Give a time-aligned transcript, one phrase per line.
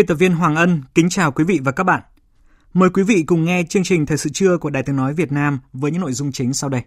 [0.00, 2.02] Biên tập viên Hoàng Ân kính chào quý vị và các bạn.
[2.74, 5.32] Mời quý vị cùng nghe chương trình Thời sự trưa của Đài Tiếng Nói Việt
[5.32, 6.82] Nam với những nội dung chính sau đây.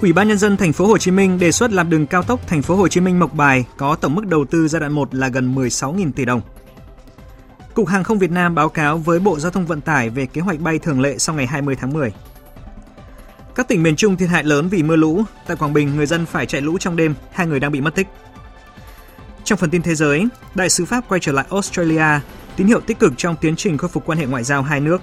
[0.00, 2.40] Ủy ban nhân dân thành phố Hồ Chí Minh đề xuất làm đường cao tốc
[2.46, 5.14] thành phố Hồ Chí Minh Mộc Bài có tổng mức đầu tư giai đoạn 1
[5.14, 6.40] là gần 16.000 tỷ đồng.
[7.74, 10.40] Cục Hàng không Việt Nam báo cáo với Bộ Giao thông Vận tải về kế
[10.40, 12.12] hoạch bay thường lệ sau ngày 20 tháng 10.
[13.54, 15.22] Các tỉnh miền Trung thiệt hại lớn vì mưa lũ.
[15.46, 17.94] Tại Quảng Bình, người dân phải chạy lũ trong đêm, hai người đang bị mất
[17.94, 18.06] tích.
[19.44, 22.20] Trong phần tin thế giới, đại sứ Pháp quay trở lại Australia,
[22.56, 25.02] tín hiệu tích cực trong tiến trình khôi phục quan hệ ngoại giao hai nước.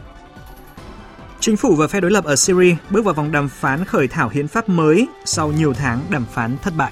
[1.40, 4.30] Chính phủ và phe đối lập ở Syria bước vào vòng đàm phán khởi thảo
[4.30, 6.92] hiến pháp mới sau nhiều tháng đàm phán thất bại.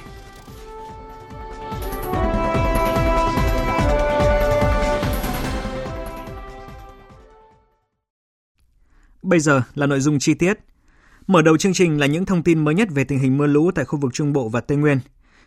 [9.21, 10.53] Bây giờ là nội dung chi tiết.
[11.27, 13.71] Mở đầu chương trình là những thông tin mới nhất về tình hình mưa lũ
[13.71, 14.99] tại khu vực Trung Bộ và Tây Nguyên.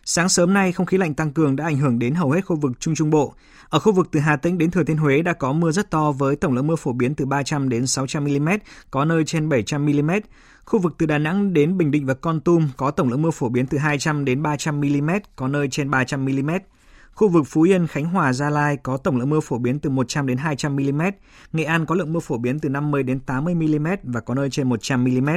[0.05, 2.55] Sáng sớm nay, không khí lạnh tăng cường đã ảnh hưởng đến hầu hết khu
[2.55, 3.33] vực Trung Trung Bộ.
[3.69, 6.11] Ở khu vực từ Hà Tĩnh đến Thừa Thiên Huế đã có mưa rất to
[6.11, 8.49] với tổng lượng mưa phổ biến từ 300 đến 600 mm,
[8.91, 10.11] có nơi trên 700 mm.
[10.65, 13.31] Khu vực từ Đà Nẵng đến Bình Định và Con Tum có tổng lượng mưa
[13.31, 16.51] phổ biến từ 200 đến 300 mm, có nơi trên 300 mm.
[17.11, 19.89] Khu vực Phú Yên, Khánh Hòa, Gia Lai có tổng lượng mưa phổ biến từ
[19.89, 21.01] 100 đến 200 mm.
[21.53, 24.49] Nghệ An có lượng mưa phổ biến từ 50 đến 80 mm và có nơi
[24.49, 25.29] trên 100 mm.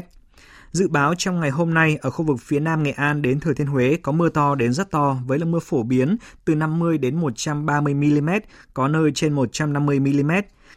[0.72, 3.54] Dự báo trong ngày hôm nay ở khu vực phía Nam Nghệ An đến Thừa
[3.54, 6.98] Thiên Huế có mưa to đến rất to với lượng mưa phổ biến từ 50
[6.98, 8.30] đến 130 mm,
[8.74, 10.30] có nơi trên 150 mm.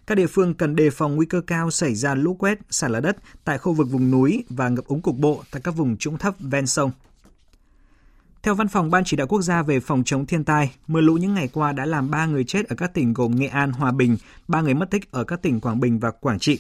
[0.07, 3.00] Các địa phương cần đề phòng nguy cơ cao xảy ra lũ quét, sạt lở
[3.00, 6.17] đất tại khu vực vùng núi và ngập úng cục bộ tại các vùng trũng
[6.17, 6.91] thấp ven sông.
[8.44, 11.13] Theo Văn phòng Ban Chỉ đạo Quốc gia về phòng chống thiên tai, mưa lũ
[11.13, 13.91] những ngày qua đã làm 3 người chết ở các tỉnh gồm Nghệ An, Hòa
[13.91, 14.17] Bình,
[14.47, 16.59] 3 người mất tích ở các tỉnh Quảng Bình và Quảng Trị.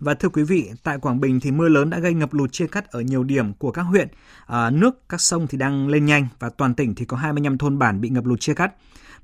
[0.00, 2.66] Và thưa quý vị, tại Quảng Bình thì mưa lớn đã gây ngập lụt chia
[2.66, 4.08] cắt ở nhiều điểm của các huyện.
[4.46, 7.78] À, nước các sông thì đang lên nhanh và toàn tỉnh thì có 25 thôn
[7.78, 8.72] bản bị ngập lụt chia cắt.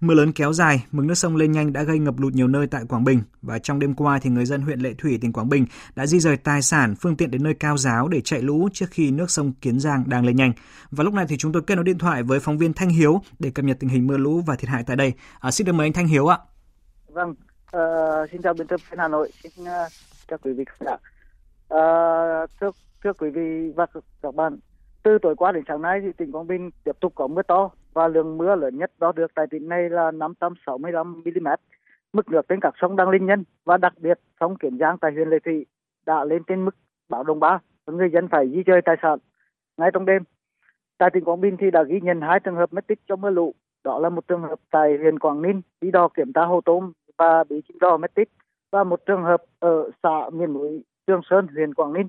[0.01, 2.67] Mưa lớn kéo dài, mực nước sông lên nhanh đã gây ngập lụt nhiều nơi
[2.67, 5.49] tại Quảng Bình và trong đêm qua thì người dân huyện Lệ Thủy tỉnh Quảng
[5.49, 5.67] Bình
[5.97, 8.87] đã di rời tài sản, phương tiện đến nơi cao giáo để chạy lũ trước
[8.91, 10.53] khi nước sông Kiến Giang đang lên nhanh.
[10.91, 13.23] Và lúc này thì chúng tôi kết nối điện thoại với phóng viên Thanh Hiếu
[13.39, 15.13] để cập nhật tình hình mưa lũ và thiệt hại tại đây.
[15.41, 16.39] À, xin được mời anh Thanh Hiếu ạ.
[17.09, 19.93] Vâng, uh, xin chào biên tập viên Hà Nội, xin uh,
[20.29, 20.97] các quý vị khán giả.
[21.69, 22.71] À, thưa,
[23.05, 23.87] thưa quý vị và
[24.23, 24.59] các bạn,
[25.03, 27.71] từ tối qua đến sáng nay thì tỉnh Quảng Bình tiếp tục có mưa to
[27.93, 31.49] và lượng mưa lớn nhất đo được tại tỉnh này là 565 mm.
[32.13, 35.13] Mức nước trên các sông đang lên nhanh và đặc biệt sông Kiến Giang tại
[35.13, 35.67] huyện Lệ Thủy
[36.07, 36.77] đã lên trên mức
[37.09, 39.19] báo động 3 và người dân phải di dời tài sản
[39.77, 40.23] ngay trong đêm.
[40.99, 43.31] Tại tỉnh Quảng Bình thì đã ghi nhận hai trường hợp mất tích trong mưa
[43.31, 43.55] lũ.
[43.85, 46.93] Đó là một trường hợp tại huyện Quảng Ninh đi đò kiểm tra hồ tôm
[47.17, 48.29] và bị chìm đò mất tích
[48.77, 52.09] và một trường hợp ở xã miền núi Trường Sơn, huyện Quảng Ninh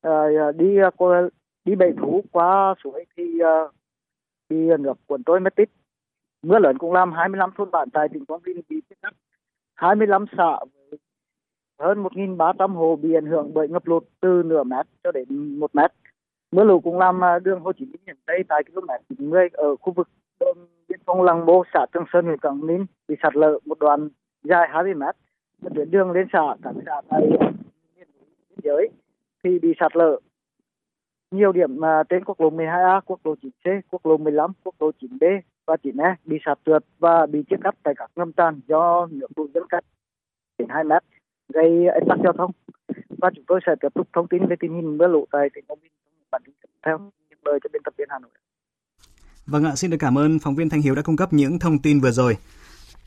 [0.00, 0.12] à,
[0.56, 1.28] đi ờ, qua
[1.64, 3.74] đi bảy thú qua suối thì uh,
[4.48, 5.70] bị nước cuốn trôi mất tích.
[6.42, 9.14] Mưa lớn cũng làm 25 thôn bản tại tỉnh Quảng Ninh bị chết cắt.
[9.74, 10.58] 25 xã
[10.90, 10.98] với
[11.78, 15.74] hơn 1.300 hồ bị ảnh hưởng bởi ngập lụt từ nửa mét cho đến một
[15.74, 15.92] mét.
[16.52, 19.92] Mưa lũ cũng làm đường Hồ Chí Minh hiện Tây tại km 90 ở khu
[19.92, 20.08] vực
[20.88, 24.08] biên phòng Lăng Bô, xã Trường Sơn, huyện Quảng Ninh bị sạt lở một đoạn
[24.42, 25.16] dài 20 mét.
[25.74, 27.20] Tuyến đường lên xã các xã tại
[27.96, 28.88] biên giới
[29.44, 30.20] thì bị sạt lở
[31.30, 34.90] nhiều điểm mà trên quốc lộ 12A, quốc lộ 9C, quốc lộ 15, quốc lộ
[35.00, 39.06] 9B và 9E bị sạt trượt và bị chia cắt tại các ngầm tràn do
[39.10, 39.80] nước lũ dâng cao
[40.58, 41.02] đến 2 mét
[41.54, 42.50] gây ách tắc giao thông.
[43.08, 45.64] Và chúng tôi sẽ tiếp tục thông tin về tình hình mưa lũ tại tỉnh
[45.68, 46.98] Quảng Bình trong bản tin tiếp theo.
[47.44, 48.30] Mời cho biên tập viên Hà Nội.
[49.46, 51.78] Vâng ạ, xin được cảm ơn phóng viên Thanh Hiếu đã cung cấp những thông
[51.78, 52.36] tin vừa rồi.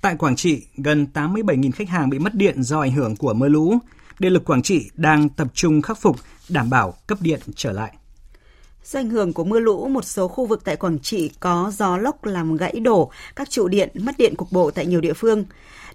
[0.02, 3.48] Tại Quảng Trị, gần 87.000 khách hàng bị mất điện do ảnh hưởng của mưa
[3.48, 3.78] lũ.
[4.20, 6.16] Điện lực Quảng Trị đang tập trung khắc phục,
[6.50, 7.94] đảm bảo cấp điện trở lại.
[8.84, 11.98] Do ảnh hưởng của mưa lũ, một số khu vực tại Quảng Trị có gió
[11.98, 15.46] lốc làm gãy đổ, các trụ điện mất điện cục bộ tại nhiều địa phương.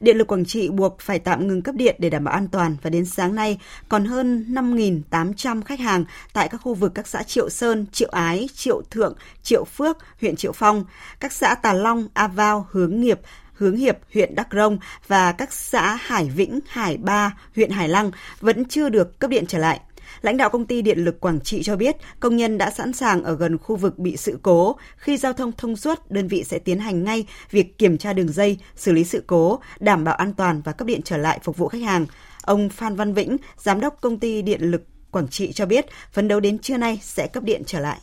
[0.01, 2.77] Điện lực Quảng Trị buộc phải tạm ngừng cấp điện để đảm bảo an toàn
[2.83, 3.59] và đến sáng nay
[3.89, 8.49] còn hơn 5.800 khách hàng tại các khu vực các xã Triệu Sơn, Triệu Ái,
[8.55, 10.85] Triệu Thượng, Triệu Phước, huyện Triệu Phong,
[11.21, 13.21] các xã Tà Long, A Vao, Hướng Nghiệp,
[13.53, 18.11] Hướng Hiệp, huyện Đắk Rông và các xã Hải Vĩnh, Hải Ba, huyện Hải Lăng
[18.41, 19.81] vẫn chưa được cấp điện trở lại.
[20.23, 23.23] Lãnh đạo công ty điện lực Quảng Trị cho biết, công nhân đã sẵn sàng
[23.23, 24.77] ở gần khu vực bị sự cố.
[24.97, 28.33] Khi giao thông thông suốt, đơn vị sẽ tiến hành ngay việc kiểm tra đường
[28.33, 31.57] dây, xử lý sự cố, đảm bảo an toàn và cấp điện trở lại phục
[31.57, 32.07] vụ khách hàng.
[32.43, 36.29] Ông Phan Văn Vĩnh, giám đốc công ty điện lực Quảng Trị cho biết, phấn
[36.29, 37.99] đấu đến trưa nay sẽ cấp điện trở lại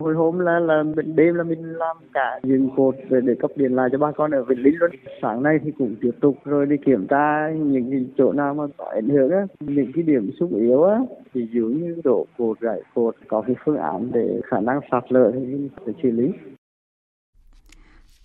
[0.00, 3.50] hồi hôm là là mình đêm là mình làm cả dựng cột để, để cấp
[3.56, 4.90] điện lại cho ba con ở Vĩnh Linh luôn.
[5.22, 8.64] Sáng nay thì cũng tiếp tục rồi đi kiểm tra những cái chỗ nào mà
[8.76, 10.98] có ảnh hưởng á những cái điểm xúc yếu á.
[11.32, 15.04] Ví dụ như đổ cột gãy cột có cái phương án để khả năng sạt
[15.08, 16.32] lở thì để xử lý.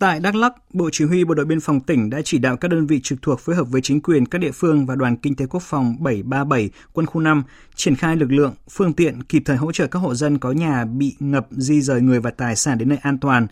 [0.03, 2.67] Tại Đắk Lắk, Bộ Chỉ huy Bộ đội Biên phòng tỉnh đã chỉ đạo các
[2.67, 5.35] đơn vị trực thuộc phối hợp với chính quyền các địa phương và đoàn kinh
[5.35, 7.43] tế quốc phòng 737 quân khu 5
[7.75, 10.85] triển khai lực lượng, phương tiện kịp thời hỗ trợ các hộ dân có nhà
[10.85, 13.47] bị ngập di rời người và tài sản đến nơi an toàn.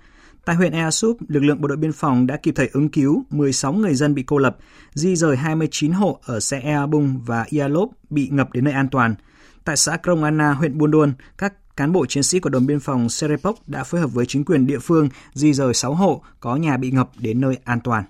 [0.46, 3.24] Tại huyện Ea Súp, lực lượng bộ đội biên phòng đã kịp thời ứng cứu
[3.30, 4.58] 16 người dân bị cô lập,
[4.94, 8.74] di rời 29 hộ ở xã Ea Bung và Ia Lốp bị ngập đến nơi
[8.74, 9.16] an toàn.
[9.66, 12.80] Tại xã Krông Anna, huyện Buôn Đôn, các cán bộ chiến sĩ của đồn biên
[12.80, 16.56] phòng Serepok đã phối hợp với chính quyền địa phương di rời 6 hộ có
[16.56, 18.04] nhà bị ngập đến nơi an toàn.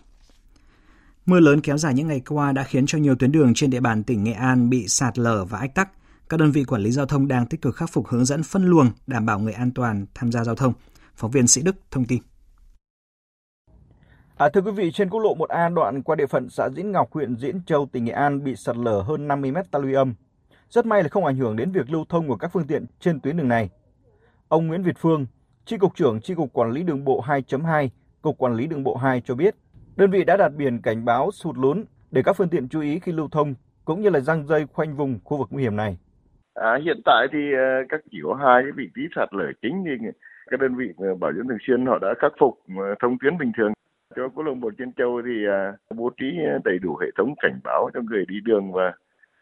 [1.25, 3.79] Mưa lớn kéo dài những ngày qua đã khiến cho nhiều tuyến đường trên địa
[3.79, 5.89] bàn tỉnh Nghệ An bị sạt lở và ách tắc.
[6.29, 8.65] Các đơn vị quản lý giao thông đang tích cực khắc phục hướng dẫn phân
[8.65, 10.73] luồng, đảm bảo người an toàn tham gia giao thông.
[11.15, 12.21] Phóng viên Sĩ Đức thông tin.
[14.37, 17.11] À, thưa quý vị, trên quốc lộ 1A đoạn qua địa phận xã Diễn Ngọc,
[17.11, 20.13] huyện Diễn Châu, tỉnh Nghệ An bị sạt lở hơn 50 mét ta luy âm.
[20.71, 23.19] Rất may là không ảnh hưởng đến việc lưu thông của các phương tiện trên
[23.19, 23.69] tuyến đường này.
[24.47, 25.25] Ông Nguyễn Việt Phương,
[25.65, 27.89] Tri cục trưởng Tri cục Quản lý đường bộ 2.2,
[28.21, 29.55] Cục Quản lý đường bộ 2 cho biết,
[29.95, 32.99] đơn vị đã đặt biển cảnh báo sụt lún để các phương tiện chú ý
[32.99, 33.53] khi lưu thông,
[33.85, 35.97] cũng như là răng dây khoanh vùng khu vực nguy hiểm này.
[36.53, 39.83] À, hiện tại thì ờ, các chỉ có hai cái vị trí sạt lở chính
[39.85, 40.07] thì
[40.51, 43.37] các đơn vị ờ, bảo dưỡng thường xuyên họ đã khắc phục ờ, thông tuyến
[43.37, 43.73] bình thường.
[44.15, 45.31] Cho quốc lộ một trên châu thì
[45.95, 46.25] bố trí
[46.63, 48.93] đầy đủ hệ thống cảnh báo cho người đi đường và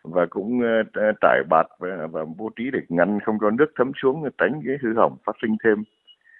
[0.03, 0.62] và cũng
[0.94, 4.62] ờ, trải bạt và, và bố trí để ngăn không cho nước thấm xuống tránh
[4.65, 5.84] cái hư hỏng phát sinh thêm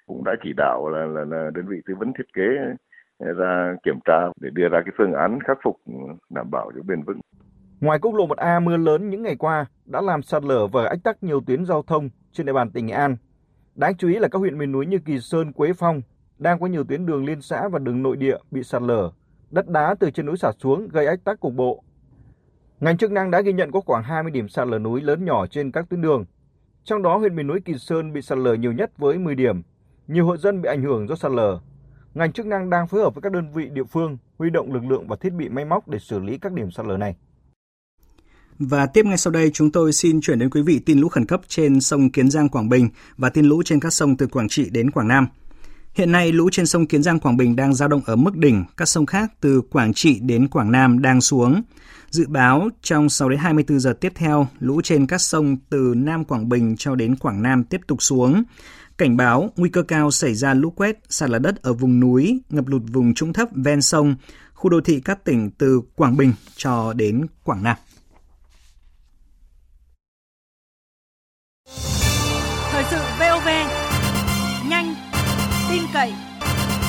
[0.06, 2.42] cũng đã chỉ đạo là, là, là đơn vị tư vấn thiết kế
[3.18, 5.92] ờ, ra kiểm tra để đưa ra cái phương án khắc phục ừ,
[6.30, 7.20] đảm bảo cho bền vững.
[7.80, 10.98] Ngoài quốc lộ 1A mưa lớn những ngày qua đã làm sạt lở và ách
[11.04, 13.16] tắc nhiều tuyến giao thông trên địa bàn tỉnh Nghệ An.
[13.74, 16.02] Đáng chú ý là các huyện miền núi như Kỳ Sơn, Quế Phong
[16.38, 19.10] đang có nhiều tuyến đường liên xã và đường nội địa bị sạt lở,
[19.50, 21.84] đất đá từ trên núi sạt xuống gây ách tắc cục bộ
[22.80, 25.46] Ngành chức năng đã ghi nhận có khoảng 20 điểm sạt lở núi lớn nhỏ
[25.46, 26.24] trên các tuyến đường.
[26.84, 29.62] Trong đó, huyện miền núi Kỳ Sơn bị sạt lở nhiều nhất với 10 điểm.
[30.08, 31.60] Nhiều hộ dân bị ảnh hưởng do sạt lở.
[32.14, 34.84] Ngành chức năng đang phối hợp với các đơn vị địa phương huy động lực
[34.84, 37.16] lượng và thiết bị máy móc để xử lý các điểm sạt lở này.
[38.58, 41.26] Và tiếp ngay sau đây, chúng tôi xin chuyển đến quý vị tin lũ khẩn
[41.26, 44.48] cấp trên sông Kiến Giang, Quảng Bình và tin lũ trên các sông từ Quảng
[44.48, 45.26] Trị đến Quảng Nam.
[45.94, 48.64] Hiện nay lũ trên sông Kiến Giang Quảng Bình đang dao động ở mức đỉnh,
[48.76, 51.62] các sông khác từ Quảng Trị đến Quảng Nam đang xuống.
[52.10, 56.24] Dự báo trong 6 đến 24 giờ tiếp theo, lũ trên các sông từ Nam
[56.24, 58.42] Quảng Bình cho đến Quảng Nam tiếp tục xuống.
[58.98, 62.40] Cảnh báo nguy cơ cao xảy ra lũ quét, sạt lở đất ở vùng núi,
[62.50, 64.14] ngập lụt vùng trũng thấp ven sông,
[64.54, 67.76] khu đô thị các tỉnh từ Quảng Bình cho đến Quảng Nam.
[72.70, 73.79] Thời sự VOV,
[75.70, 76.12] tin cậy,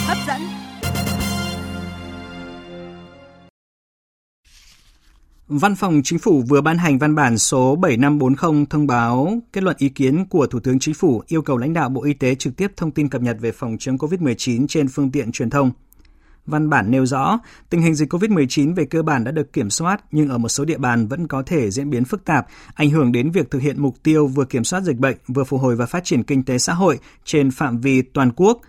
[0.08, 0.42] hấp dẫn.
[5.48, 9.76] Văn phòng Chính phủ vừa ban hành văn bản số 7540 thông báo kết luận
[9.80, 12.56] ý kiến của Thủ tướng Chính phủ yêu cầu lãnh đạo Bộ Y tế trực
[12.56, 15.72] tiếp thông tin cập nhật về phòng chống COVID-19 trên phương tiện truyền thông.
[16.46, 20.04] Văn bản nêu rõ, tình hình dịch COVID-19 về cơ bản đã được kiểm soát
[20.12, 23.12] nhưng ở một số địa bàn vẫn có thể diễn biến phức tạp, ảnh hưởng
[23.12, 25.86] đến việc thực hiện mục tiêu vừa kiểm soát dịch bệnh, vừa phục hồi và
[25.86, 28.62] phát triển kinh tế xã hội trên phạm vi toàn quốc.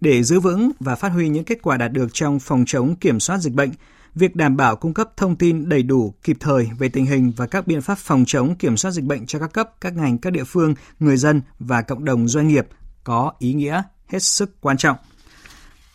[0.00, 3.20] Để giữ vững và phát huy những kết quả đạt được trong phòng chống kiểm
[3.20, 3.70] soát dịch bệnh,
[4.14, 7.46] việc đảm bảo cung cấp thông tin đầy đủ, kịp thời về tình hình và
[7.46, 10.32] các biện pháp phòng chống kiểm soát dịch bệnh cho các cấp, các ngành, các
[10.32, 12.66] địa phương, người dân và cộng đồng doanh nghiệp
[13.04, 14.96] có ý nghĩa hết sức quan trọng.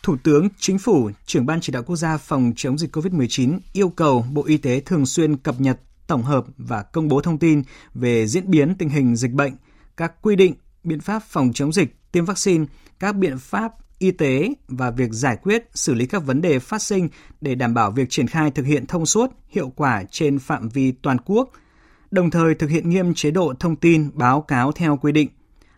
[0.02, 3.88] Thủ tướng Chính phủ, trưởng ban chỉ đạo quốc gia phòng chống dịch COVID-19 yêu
[3.88, 7.62] cầu Bộ Y tế thường xuyên cập nhật, tổng hợp và công bố thông tin
[7.94, 9.52] về diễn biến tình hình dịch bệnh,
[9.96, 10.54] các quy định,
[10.84, 12.64] biện pháp phòng chống dịch, tiêm vaccine,
[12.98, 16.82] các biện pháp y tế và việc giải quyết, xử lý các vấn đề phát
[16.82, 17.08] sinh
[17.40, 20.92] để đảm bảo việc triển khai thực hiện thông suốt, hiệu quả trên phạm vi
[20.92, 21.50] toàn quốc,
[22.10, 25.28] đồng thời thực hiện nghiêm chế độ thông tin báo cáo theo quy định.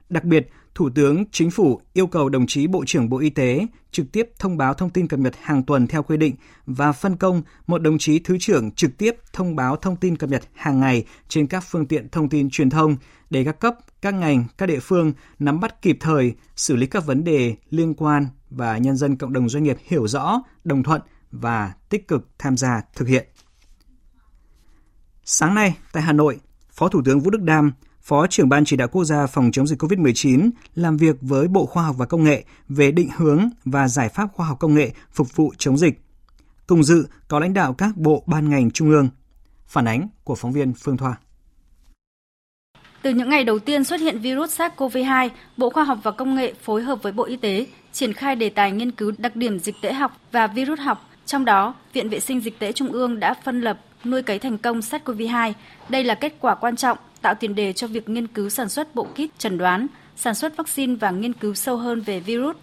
[0.09, 3.67] Đặc biệt, Thủ tướng Chính phủ yêu cầu đồng chí Bộ trưởng Bộ Y tế
[3.91, 6.35] trực tiếp thông báo thông tin cập nhật hàng tuần theo quy định
[6.67, 10.31] và phân công một đồng chí Thứ trưởng trực tiếp thông báo thông tin cập
[10.31, 12.97] nhật hàng ngày trên các phương tiện thông tin truyền thông
[13.31, 17.07] để các cấp, các ngành, các địa phương nắm bắt kịp thời, xử lý các
[17.07, 21.01] vấn đề liên quan và nhân dân cộng đồng doanh nghiệp hiểu rõ, đồng thuận
[21.31, 23.29] và tích cực tham gia thực hiện.
[25.25, 26.41] Sáng nay tại Hà Nội,
[26.71, 27.73] Phó Thủ tướng Vũ Đức Đam,
[28.05, 31.67] Phó trưởng Ban chỉ đạo quốc gia phòng chống dịch COVID-19 làm việc với Bộ
[31.67, 34.93] Khoa học và Công nghệ về định hướng và giải pháp khoa học công nghệ
[35.13, 36.01] phục vụ chống dịch.
[36.67, 39.09] Cùng dự có lãnh đạo các bộ ban ngành trung ương.
[39.67, 41.17] Phản ánh của phóng viên Phương Thoa.
[43.03, 46.55] Từ những ngày đầu tiên xuất hiện virus SARS-CoV-2, Bộ Khoa học và Công nghệ
[46.63, 49.77] phối hợp với Bộ Y tế triển khai đề tài nghiên cứu đặc điểm dịch
[49.83, 51.11] tễ học và virus học.
[51.27, 54.59] Trong đó, Viện Vệ sinh Dịch tễ Trung ương đã phân lập nuôi cấy thành
[54.59, 55.53] công SARS-CoV-2.
[55.89, 58.95] Đây là kết quả quan trọng tạo tiền đề cho việc nghiên cứu sản xuất
[58.95, 62.57] bộ kit chẩn đoán, sản xuất vaccine và nghiên cứu sâu hơn về virus.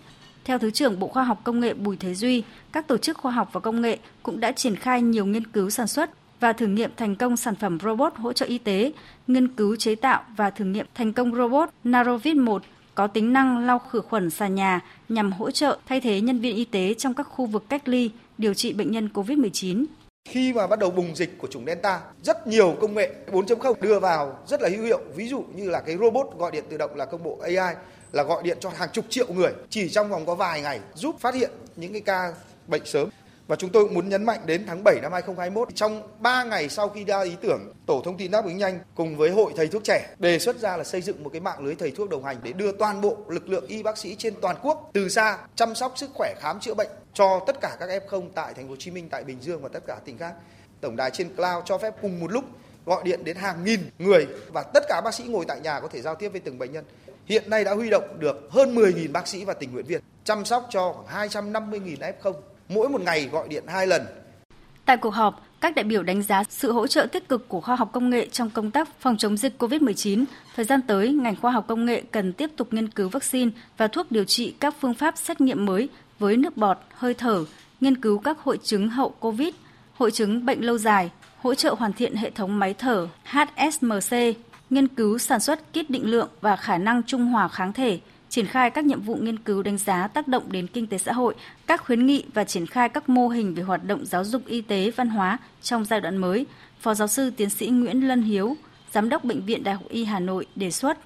[0.44, 3.32] Theo Thứ trưởng Bộ Khoa học Công nghệ Bùi Thế Duy, các tổ chức khoa
[3.32, 6.68] học và công nghệ cũng đã triển khai nhiều nghiên cứu sản xuất và thử
[6.68, 8.91] nghiệm thành công sản phẩm robot hỗ trợ y tế,
[9.27, 12.63] nghiên cứu chế tạo và thử nghiệm thành công robot Narovit 1
[12.96, 16.56] có tính năng lau khử khuẩn sàn nhà nhằm hỗ trợ thay thế nhân viên
[16.56, 19.86] y tế trong các khu vực cách ly, điều trị bệnh nhân COVID-19.
[20.32, 24.00] Khi mà bắt đầu bùng dịch của chủng Delta, rất nhiều công nghệ 4.0 đưa
[24.00, 25.00] vào rất là hữu hiệu.
[25.16, 27.75] Ví dụ như là cái robot gọi điện tự động là công bộ AI
[28.12, 31.16] là gọi điện cho hàng chục triệu người chỉ trong vòng có vài ngày giúp
[31.20, 32.34] phát hiện những cái ca
[32.68, 33.10] bệnh sớm.
[33.48, 36.90] Và chúng tôi muốn nhấn mạnh đến tháng 7 năm 2021, trong 3 ngày sau
[36.90, 39.84] khi ra ý tưởng, Tổ thông tin đáp ứng nhanh cùng với Hội Thầy thuốc
[39.84, 42.38] trẻ đề xuất ra là xây dựng một cái mạng lưới thầy thuốc đồng hành
[42.44, 45.75] để đưa toàn bộ lực lượng y bác sĩ trên toàn quốc từ xa chăm
[45.75, 48.75] sóc sức khỏe khám chữa bệnh cho tất cả các F0 tại thành phố Hồ
[48.75, 50.34] Chí Minh, tại Bình Dương và tất cả tỉnh khác.
[50.82, 52.46] Tổng đài trên cloud cho phép cùng một lúc
[52.86, 55.88] gọi điện đến hàng nghìn người và tất cả bác sĩ ngồi tại nhà có
[55.88, 56.86] thể giao tiếp với từng bệnh nhân.
[57.25, 60.46] Hiện nay đã huy động được hơn 10.000 bác sĩ và tình nguyện viên chăm
[60.46, 62.34] sóc cho khoảng 250.000 F0
[62.70, 64.06] mỗi một ngày gọi điện hai lần.
[64.86, 67.75] Tại cuộc họp, các đại biểu đánh giá sự hỗ trợ tích cực của khoa
[67.75, 70.25] học công nghệ trong công tác phòng chống dịch COVID-19.
[70.56, 73.88] Thời gian tới, ngành khoa học công nghệ cần tiếp tục nghiên cứu vaccine và
[73.88, 75.89] thuốc điều trị các phương pháp xét nghiệm mới
[76.22, 77.46] với nước bọt, hơi thở,
[77.82, 79.54] nghiên cứu các hội chứng hậu COVID,
[79.94, 84.16] hội chứng bệnh lâu dài, hỗ trợ hoàn thiện hệ thống máy thở HSMC,
[84.70, 88.00] nghiên cứu sản xuất kit định lượng và khả năng trung hòa kháng thể,
[88.30, 91.13] triển khai các nhiệm vụ nghiên cứu đánh giá tác động đến kinh tế xã
[91.13, 91.36] hội,
[91.68, 94.62] các khuyến nghị và triển khai các mô hình về hoạt động giáo dục y
[94.62, 96.46] tế văn hóa trong giai đoạn mới,
[96.80, 98.56] Phó giáo sư tiến sĩ Nguyễn Lân Hiếu,
[98.92, 100.98] Giám đốc Bệnh viện Đại học Y Hà Nội đề xuất.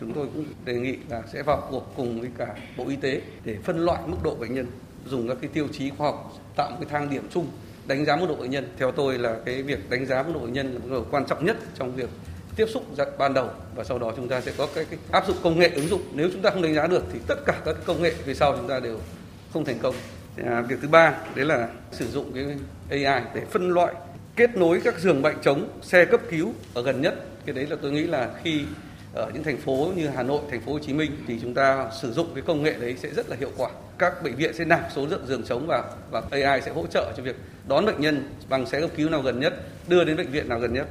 [0.00, 3.20] Chúng tôi cũng đề nghị là sẽ vào cuộc cùng với cả Bộ Y tế
[3.44, 4.66] để phân loại mức độ bệnh nhân,
[5.06, 7.46] dùng các cái tiêu chí khoa học tạo một cái thang điểm chung
[7.86, 8.68] đánh giá mức độ bệnh nhân.
[8.78, 11.26] Theo tôi là cái việc đánh giá mức độ bệnh nhân là mức độ quan
[11.26, 12.08] trọng nhất trong việc
[12.56, 13.50] tiếp xúc giai ban đầu.
[13.74, 16.02] Và sau đó chúng ta sẽ có cái, cái áp dụng công nghệ ứng dụng.
[16.12, 18.56] Nếu chúng ta không đánh giá được thì tất cả các công nghệ về sau
[18.56, 18.98] chúng ta đều
[19.52, 19.94] không thành công.
[20.44, 22.44] À, việc thứ ba đấy là sử dụng cái
[22.90, 23.94] AI để phân loại
[24.36, 27.14] kết nối các giường bệnh chống xe cấp cứu ở gần nhất.
[27.46, 28.64] Cái đấy là tôi nghĩ là khi
[29.16, 31.90] ở những thành phố như Hà Nội, thành phố Hồ Chí Minh thì chúng ta
[32.02, 33.70] sử dụng cái công nghệ đấy sẽ rất là hiệu quả.
[33.98, 37.12] Các bệnh viện sẽ nạp số lượng giường chống vào và AI sẽ hỗ trợ
[37.16, 37.36] cho việc
[37.68, 39.54] đón bệnh nhân bằng xe cấp cứu nào gần nhất,
[39.88, 40.86] đưa đến bệnh viện nào gần nhất.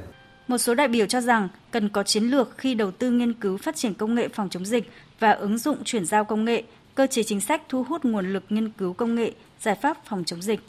[0.48, 3.58] Một số đại biểu cho rằng cần có chiến lược khi đầu tư nghiên cứu
[3.58, 4.90] phát triển công nghệ phòng chống dịch
[5.20, 6.62] và ứng dụng chuyển giao công nghệ,
[6.94, 10.24] cơ chế chính sách thu hút nguồn lực nghiên cứu công nghệ, giải pháp phòng
[10.24, 10.60] chống dịch.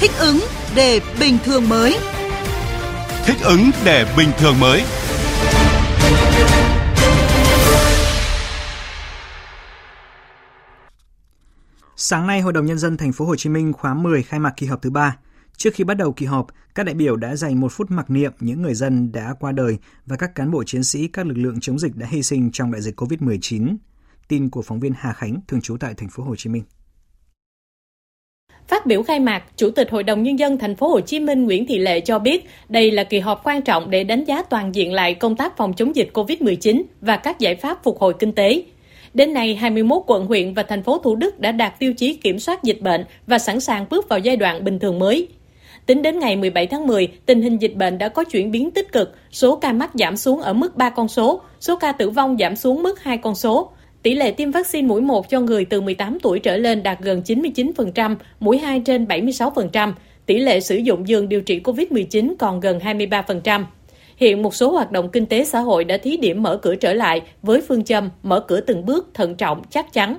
[0.00, 0.38] Thích ứng
[0.76, 1.92] để bình thường mới.
[3.26, 4.82] Thích ứng để bình thường mới.
[11.96, 14.52] Sáng nay, Hội đồng nhân dân thành phố Hồ Chí Minh khóa 10 khai mạc
[14.56, 15.16] kỳ họp thứ 3.
[15.56, 18.32] Trước khi bắt đầu kỳ họp, các đại biểu đã dành một phút mặc niệm
[18.40, 21.60] những người dân đã qua đời và các cán bộ chiến sĩ các lực lượng
[21.60, 23.76] chống dịch đã hy sinh trong đại dịch COVID-19.
[24.28, 26.62] Tin của phóng viên Hà Khánh thường trú tại thành phố Hồ Chí Minh.
[28.68, 31.44] Phát biểu khai mạc, Chủ tịch Hội đồng nhân dân thành phố Hồ Chí Minh
[31.44, 34.74] Nguyễn Thị Lệ cho biết, đây là kỳ họp quan trọng để đánh giá toàn
[34.74, 38.32] diện lại công tác phòng chống dịch COVID-19 và các giải pháp phục hồi kinh
[38.32, 38.62] tế.
[39.14, 42.38] Đến nay, 21 quận huyện và thành phố Thủ Đức đã đạt tiêu chí kiểm
[42.38, 45.28] soát dịch bệnh và sẵn sàng bước vào giai đoạn bình thường mới.
[45.86, 48.92] Tính đến ngày 17 tháng 10, tình hình dịch bệnh đã có chuyển biến tích
[48.92, 52.36] cực, số ca mắc giảm xuống ở mức 3 con số, số ca tử vong
[52.40, 53.70] giảm xuống mức 2 con số.
[54.06, 57.22] Tỷ lệ tiêm vaccine mũi 1 cho người từ 18 tuổi trở lên đạt gần
[57.26, 59.92] 99%, mũi 2 trên 76%.
[60.26, 63.64] Tỷ lệ sử dụng giường điều trị COVID-19 còn gần 23%.
[64.16, 66.92] Hiện một số hoạt động kinh tế xã hội đã thí điểm mở cửa trở
[66.94, 70.16] lại với phương châm mở cửa từng bước thận trọng, chắc chắn.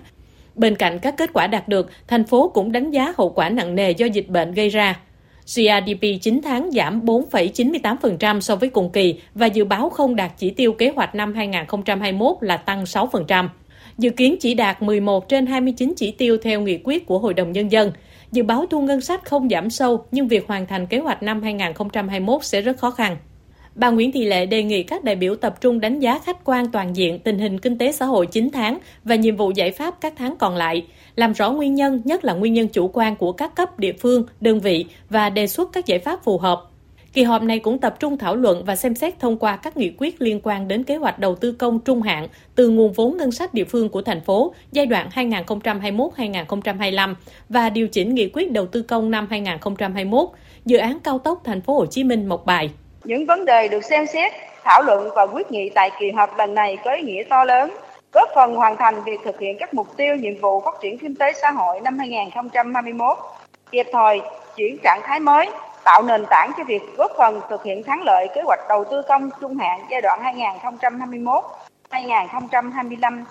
[0.56, 3.75] Bên cạnh các kết quả đạt được, thành phố cũng đánh giá hậu quả nặng
[3.75, 5.00] nề do dịch bệnh gây ra.
[5.56, 10.50] GRDP 9 tháng giảm 4,98% so với cùng kỳ và dự báo không đạt chỉ
[10.50, 13.48] tiêu kế hoạch năm 2021 là tăng 6%.
[13.98, 17.51] Dự kiến chỉ đạt 11 trên 29 chỉ tiêu theo nghị quyết của Hội đồng
[17.51, 17.92] Nhân dân.
[18.32, 21.44] Dự báo thu ngân sách không giảm sâu, nhưng việc hoàn thành kế hoạch năm
[21.44, 23.18] 2021 sẽ rất khó khăn.
[23.75, 26.72] Bà Nguyễn Thị Lệ đề nghị các đại biểu tập trung đánh giá khách quan
[26.72, 30.01] toàn diện tình hình kinh tế xã hội 9 tháng và nhiệm vụ giải pháp
[30.01, 30.86] các tháng còn lại,
[31.16, 34.24] làm rõ nguyên nhân, nhất là nguyên nhân chủ quan của các cấp địa phương,
[34.42, 36.67] đơn vị và đề xuất các giải pháp phù hợp.
[37.18, 39.94] Kỳ họp này cũng tập trung thảo luận và xem xét thông qua các nghị
[39.98, 43.32] quyết liên quan đến kế hoạch đầu tư công trung hạn từ nguồn vốn ngân
[43.32, 47.16] sách địa phương của thành phố giai đoạn 2021-2025
[47.50, 50.30] và điều chỉnh nghị quyết đầu tư công năm 2021,
[50.66, 52.70] dự án cao tốc thành phố Hồ Chí Minh Mộc Bài.
[53.04, 54.32] Những vấn đề được xem xét,
[54.64, 57.74] thảo luận và quyết nghị tại kỳ họp lần này có ý nghĩa to lớn,
[58.14, 61.16] góp phần hoàn thành việc thực hiện các mục tiêu nhiệm vụ phát triển kinh
[61.16, 63.18] tế xã hội năm 2021,
[63.72, 64.22] kịp thời
[64.56, 65.48] chuyển trạng thái mới,
[65.88, 69.02] tạo nền tảng cho việc góp phần thực hiện thắng lợi kế hoạch đầu tư
[69.10, 70.19] công trung hạn giai đoạn
[71.89, 73.23] 2021-2025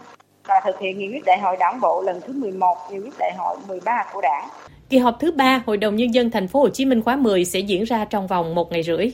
[0.49, 3.33] và thực hiện nghị quyết đại hội đảng bộ lần thứ 11, nghị quyết đại
[3.39, 4.49] hội 13 của đảng.
[4.89, 7.45] Kỳ họp thứ ba Hội đồng nhân dân thành phố Hồ Chí Minh khóa 10
[7.45, 9.11] sẽ diễn ra trong vòng một ngày rưỡi.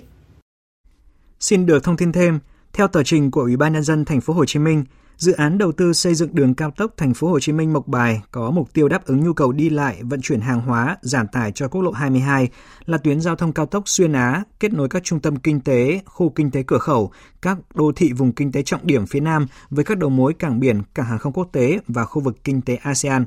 [1.40, 2.38] Xin được thông tin thêm,
[2.72, 4.84] theo tờ trình của Ủy ban nhân dân thành phố Hồ Chí Minh,
[5.22, 7.88] dự án đầu tư xây dựng đường cao tốc thành phố Hồ Chí Minh Mộc
[7.88, 11.26] Bài có mục tiêu đáp ứng nhu cầu đi lại, vận chuyển hàng hóa, giảm
[11.26, 12.48] tải cho quốc lộ 22
[12.86, 16.00] là tuyến giao thông cao tốc xuyên Á kết nối các trung tâm kinh tế,
[16.06, 19.46] khu kinh tế cửa khẩu, các đô thị vùng kinh tế trọng điểm phía Nam
[19.70, 22.62] với các đầu mối cảng biển, cảng hàng không quốc tế và khu vực kinh
[22.62, 23.24] tế ASEAN.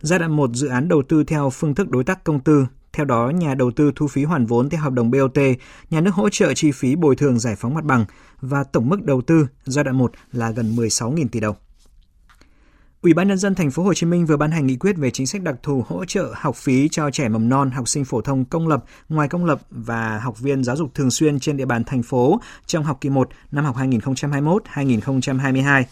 [0.00, 3.06] Giai đoạn 1 dự án đầu tư theo phương thức đối tác công tư, theo
[3.06, 5.38] đó, nhà đầu tư thu phí hoàn vốn theo hợp đồng BOT,
[5.90, 8.04] nhà nước hỗ trợ chi phí bồi thường giải phóng mặt bằng
[8.40, 11.56] và tổng mức đầu tư giai đoạn 1 là gần 16.000 tỷ đồng.
[13.02, 15.10] Ủy ban nhân dân thành phố Hồ Chí Minh vừa ban hành nghị quyết về
[15.10, 18.20] chính sách đặc thù hỗ trợ học phí cho trẻ mầm non, học sinh phổ
[18.20, 21.64] thông công lập, ngoài công lập và học viên giáo dục thường xuyên trên địa
[21.64, 25.84] bàn thành phố trong học kỳ 1 năm học 2021-2022.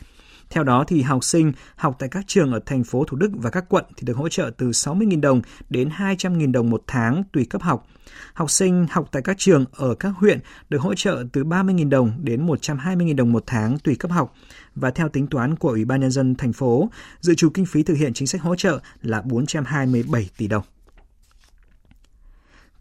[0.53, 3.51] Theo đó thì học sinh học tại các trường ở thành phố Thủ Đức và
[3.51, 7.45] các quận thì được hỗ trợ từ 60.000 đồng đến 200.000 đồng một tháng tùy
[7.45, 7.87] cấp học.
[8.35, 12.12] Học sinh học tại các trường ở các huyện được hỗ trợ từ 30.000 đồng
[12.19, 14.35] đến 120.000 đồng một tháng tùy cấp học.
[14.75, 17.83] Và theo tính toán của Ủy ban nhân dân thành phố, dự trù kinh phí
[17.83, 20.65] thực hiện chính sách hỗ trợ là 427 tỷ đồng.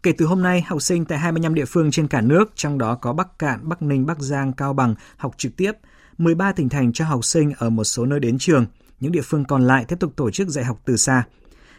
[0.02, 2.94] Kể từ hôm nay, học sinh tại 25 địa phương trên cả nước, trong đó
[2.94, 5.72] có Bắc Cạn, Bắc Ninh, Bắc Giang, Cao Bằng học trực tiếp–
[6.22, 8.66] 13 tỉnh thành cho học sinh ở một số nơi đến trường,
[9.00, 11.24] những địa phương còn lại tiếp tục tổ chức dạy học từ xa.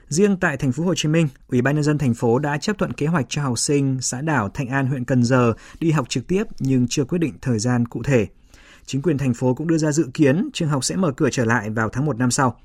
[0.08, 2.78] Riêng tại thành phố Hồ Chí Minh, Ủy ban nhân dân thành phố đã chấp
[2.78, 6.10] thuận kế hoạch cho học sinh xã đảo Thạnh An huyện Cần Giờ đi học
[6.10, 8.28] trực tiếp nhưng chưa quyết định thời gian cụ thể.
[8.86, 11.46] Chính quyền thành phố cũng đưa ra dự kiến trường học sẽ mở cửa trở
[11.46, 12.60] lại vào tháng 1 năm sau.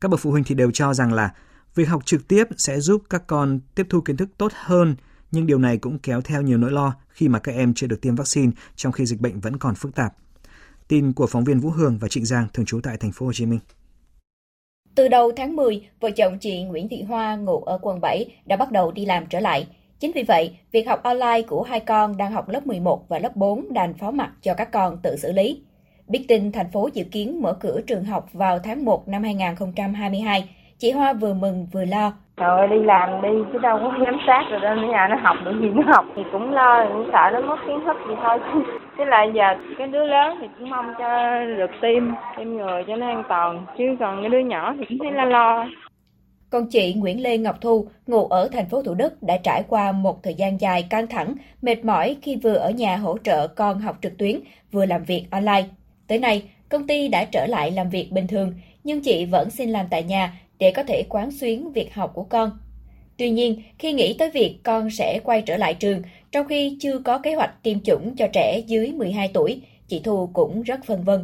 [0.00, 1.32] Các bậc phụ huynh thì đều cho rằng là
[1.74, 4.96] việc học trực tiếp sẽ giúp các con tiếp thu kiến thức tốt hơn,
[5.30, 8.00] nhưng điều này cũng kéo theo nhiều nỗi lo khi mà các em chưa được
[8.00, 10.14] tiêm vaccine trong khi dịch bệnh vẫn còn phức tạp.
[10.88, 13.32] Tin của phóng viên Vũ Hương và Trịnh Giang thường trú tại thành phố Hồ
[13.32, 13.60] Chí Minh.
[14.94, 18.56] Từ đầu tháng 10, vợ chồng chị Nguyễn Thị Hoa ngụ ở quận 7 đã
[18.56, 19.66] bắt đầu đi làm trở lại.
[20.00, 23.36] Chính vì vậy, việc học online của hai con đang học lớp 11 và lớp
[23.36, 25.62] 4 đành phó mặt cho các con tự xử lý.
[26.08, 30.48] Biết tin thành phố dự kiến mở cửa trường học vào tháng 1 năm 2022,
[30.78, 34.44] chị Hoa vừa mừng vừa lo rồi đi làm đi chứ đâu có giám sát
[34.50, 37.40] rồi đâu nhà nó học được gì nó học thì cũng lo cũng sợ nó
[37.40, 38.38] mất kiến thức gì thôi
[38.98, 42.02] chứ là giờ cái đứa lớn thì cũng mong cho được tiêm
[42.36, 45.24] tiêm người cho nó an toàn chứ còn cái đứa nhỏ thì cũng thấy lo
[45.24, 45.66] lo
[46.50, 49.92] còn chị Nguyễn Lê Ngọc Thu, ngụ ở thành phố Thủ Đức đã trải qua
[49.92, 53.80] một thời gian dài căng thẳng, mệt mỏi khi vừa ở nhà hỗ trợ con
[53.80, 54.40] học trực tuyến,
[54.72, 55.64] vừa làm việc online.
[56.06, 58.52] Tới nay, công ty đã trở lại làm việc bình thường,
[58.84, 62.24] nhưng chị vẫn xin làm tại nhà để có thể quán xuyến việc học của
[62.24, 62.50] con.
[63.16, 66.98] Tuy nhiên, khi nghĩ tới việc con sẽ quay trở lại trường, trong khi chưa
[66.98, 71.04] có kế hoạch tiêm chủng cho trẻ dưới 12 tuổi, chị Thu cũng rất phân
[71.04, 71.20] vân.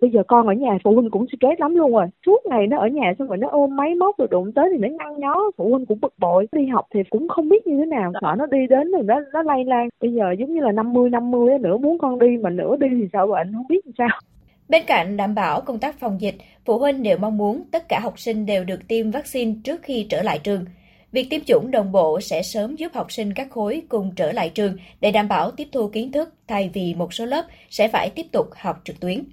[0.00, 2.06] Bây giờ con ở nhà phụ huynh cũng stress lắm luôn rồi.
[2.26, 4.78] Suốt ngày nó ở nhà xong rồi nó ôm máy móc rồi đụng tới thì
[4.78, 5.50] nó nhăn nhó.
[5.56, 6.46] Phụ huynh cũng bực bội.
[6.52, 8.12] Đi học thì cũng không biết như thế nào.
[8.20, 9.88] Sợ nó đi đến rồi nó, nó lây lan.
[10.00, 13.26] Bây giờ giống như là 50-50 nửa muốn con đi mà nửa đi thì sợ
[13.26, 14.20] bệnh không biết làm sao.
[14.68, 16.34] Bên cạnh đảm bảo công tác phòng dịch,
[16.66, 20.06] phụ huynh đều mong muốn tất cả học sinh đều được tiêm vaccine trước khi
[20.10, 20.64] trở lại trường.
[21.12, 24.50] Việc tiêm chủng đồng bộ sẽ sớm giúp học sinh các khối cùng trở lại
[24.54, 28.10] trường để đảm bảo tiếp thu kiến thức thay vì một số lớp sẽ phải
[28.10, 29.24] tiếp tục học trực tuyến.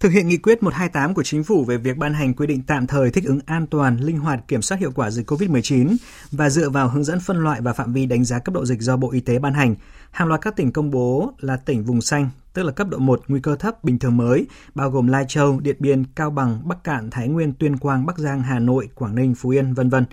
[0.00, 2.86] Thực hiện nghị quyết 128 của Chính phủ về việc ban hành quy định tạm
[2.86, 5.96] thời thích ứng an toàn, linh hoạt kiểm soát hiệu quả dịch COVID-19
[6.32, 8.80] và dựa vào hướng dẫn phân loại và phạm vi đánh giá cấp độ dịch
[8.80, 9.74] do Bộ Y tế ban hành,
[10.10, 13.22] hàng loạt các tỉnh công bố là tỉnh vùng xanh, tức là cấp độ 1
[13.28, 16.84] nguy cơ thấp bình thường mới, bao gồm Lai Châu, Điện Biên, Cao Bằng, Bắc
[16.84, 20.04] Cạn, Thái Nguyên, Tuyên Quang, Bắc Giang, Hà Nội, Quảng Ninh, Phú Yên, vân vân.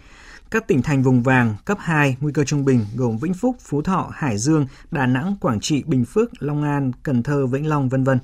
[0.51, 3.81] Các tỉnh thành vùng vàng cấp 2 nguy cơ trung bình gồm Vĩnh Phúc, Phú
[3.81, 7.89] Thọ, Hải Dương, Đà Nẵng, Quảng Trị, Bình Phước, Long An, Cần Thơ, Vĩnh Long
[7.89, 8.19] vân vân.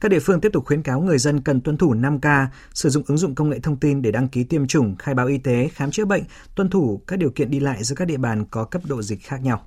[0.00, 3.02] Các địa phương tiếp tục khuyến cáo người dân cần tuân thủ 5K, sử dụng
[3.06, 5.68] ứng dụng công nghệ thông tin để đăng ký tiêm chủng, khai báo y tế,
[5.74, 6.22] khám chữa bệnh,
[6.54, 9.22] tuân thủ các điều kiện đi lại giữa các địa bàn có cấp độ dịch
[9.22, 9.62] khác nhau.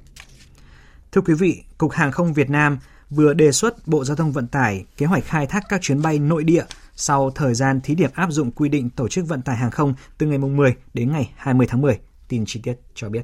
[1.11, 2.77] Thưa quý vị, Cục Hàng không Việt Nam
[3.11, 6.19] vừa đề xuất Bộ Giao thông Vận tải kế hoạch khai thác các chuyến bay
[6.19, 6.63] nội địa
[6.95, 9.93] sau thời gian thí điểm áp dụng quy định tổ chức vận tải hàng không
[10.17, 11.99] từ ngày 10 đến ngày 20 tháng 10.
[12.27, 13.21] Tin chi tiết cho biết.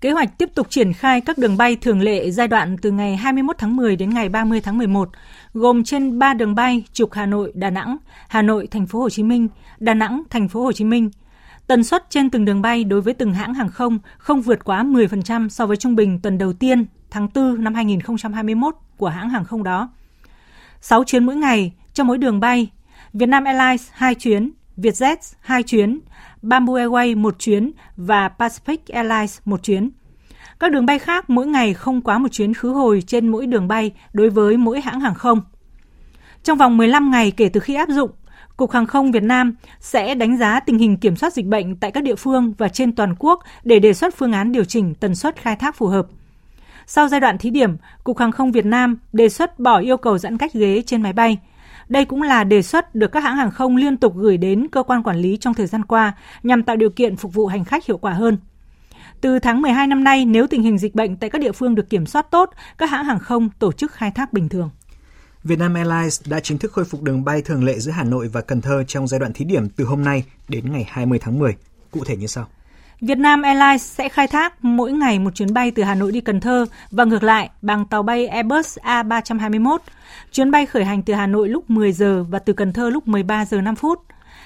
[0.00, 3.16] Kế hoạch tiếp tục triển khai các đường bay thường lệ giai đoạn từ ngày
[3.16, 5.08] 21 tháng 10 đến ngày 30 tháng 11,
[5.54, 7.96] gồm trên 3 đường bay trục Hà Nội, Đà Nẵng,
[8.28, 11.10] Hà Nội, Thành phố Hồ Chí Minh, Đà Nẵng, Thành phố Hồ Chí Minh.
[11.66, 14.82] Tần suất trên từng đường bay đối với từng hãng hàng không không vượt quá
[14.82, 19.44] 10% so với trung bình tuần đầu tiên tháng 4 năm 2021 của hãng hàng
[19.44, 19.88] không đó.
[20.80, 22.70] 6 chuyến mỗi ngày cho mỗi đường bay,
[23.12, 26.00] Vietnam Airlines 2 chuyến, Vietjet 2 chuyến,
[26.42, 29.90] Bamboo Airways 1 chuyến và Pacific Airlines 1 chuyến.
[30.60, 33.68] Các đường bay khác mỗi ngày không quá một chuyến khứ hồi trên mỗi đường
[33.68, 35.40] bay đối với mỗi hãng hàng không.
[36.44, 38.10] Trong vòng 15 ngày kể từ khi áp dụng,
[38.56, 41.90] Cục Hàng không Việt Nam sẽ đánh giá tình hình kiểm soát dịch bệnh tại
[41.90, 45.14] các địa phương và trên toàn quốc để đề xuất phương án điều chỉnh tần
[45.14, 46.06] suất khai thác phù hợp.
[46.90, 50.18] Sau giai đoạn thí điểm, Cục Hàng không Việt Nam đề xuất bỏ yêu cầu
[50.18, 51.38] giãn cách ghế trên máy bay.
[51.88, 54.82] Đây cũng là đề xuất được các hãng hàng không liên tục gửi đến cơ
[54.82, 57.86] quan quản lý trong thời gian qua nhằm tạo điều kiện phục vụ hành khách
[57.86, 58.38] hiệu quả hơn.
[59.20, 61.90] Từ tháng 12 năm nay, nếu tình hình dịch bệnh tại các địa phương được
[61.90, 64.70] kiểm soát tốt, các hãng hàng không tổ chức khai thác bình thường.
[65.44, 68.40] Vietnam Airlines đã chính thức khôi phục đường bay thường lệ giữa Hà Nội và
[68.40, 71.56] Cần Thơ trong giai đoạn thí điểm từ hôm nay đến ngày 20 tháng 10.
[71.90, 72.46] Cụ thể như sau.
[73.00, 76.40] Vietnam Airlines sẽ khai thác mỗi ngày một chuyến bay từ Hà Nội đi Cần
[76.40, 79.78] Thơ và ngược lại bằng tàu bay Airbus A321.
[80.32, 83.08] Chuyến bay khởi hành từ Hà Nội lúc 10 giờ và từ Cần Thơ lúc
[83.08, 84.02] 13 giờ 5 phút.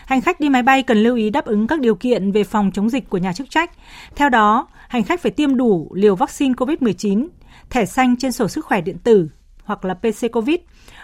[0.06, 2.70] Hành khách đi máy bay cần lưu ý đáp ứng các điều kiện về phòng
[2.74, 3.70] chống dịch của nhà chức trách.
[4.16, 7.28] Theo đó, hành khách phải tiêm đủ liều vaccine COVID-19,
[7.70, 9.28] thẻ xanh trên sổ sức khỏe điện tử
[9.64, 10.56] hoặc là PC COVID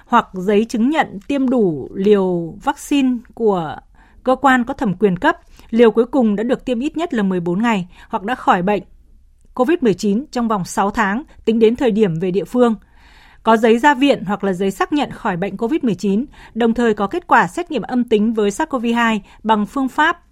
[0.06, 3.76] hoặc giấy chứng nhận tiêm đủ liều vaccine của
[4.24, 5.36] cơ quan có thẩm quyền cấp,
[5.70, 8.82] liều cuối cùng đã được tiêm ít nhất là 14 ngày hoặc đã khỏi bệnh
[9.54, 12.74] COVID-19 trong vòng 6 tháng tính đến thời điểm về địa phương.
[13.42, 17.06] Có giấy ra viện hoặc là giấy xác nhận khỏi bệnh COVID-19, đồng thời có
[17.06, 20.22] kết quả xét nghiệm âm tính với SARS-CoV-2 bằng phương pháp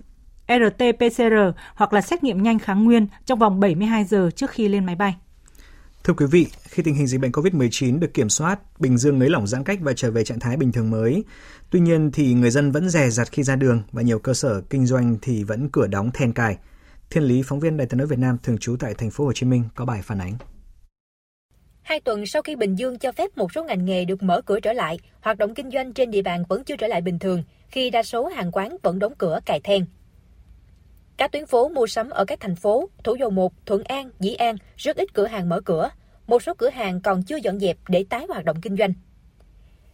[0.49, 4.87] RT-PCR hoặc là xét nghiệm nhanh kháng nguyên trong vòng 72 giờ trước khi lên
[4.87, 5.15] máy bay.
[6.07, 9.31] Thưa quý vị, khi tình hình dịch bệnh COVID-19 được kiểm soát, Bình Dương nới
[9.31, 11.25] lỏng giãn cách và trở về trạng thái bình thường mới.
[11.71, 14.61] Tuy nhiên thì người dân vẫn rè rặt khi ra đường và nhiều cơ sở
[14.61, 16.57] kinh doanh thì vẫn cửa đóng then cài.
[17.11, 19.33] Thiên Lý, phóng viên Đài tiếng nói Việt Nam thường trú tại thành phố Hồ
[19.33, 20.35] Chí Minh có bài phản ánh.
[21.83, 24.61] Hai tuần sau khi Bình Dương cho phép một số ngành nghề được mở cửa
[24.61, 27.43] trở lại, hoạt động kinh doanh trên địa bàn vẫn chưa trở lại bình thường,
[27.69, 29.85] khi đa số hàng quán vẫn đóng cửa cài then.
[31.17, 34.35] Các tuyến phố mua sắm ở các thành phố Thủ Dầu Một, Thuận An, Dĩ
[34.35, 35.91] An rất ít cửa hàng mở cửa.
[36.27, 38.93] Một số cửa hàng còn chưa dọn dẹp để tái hoạt động kinh doanh.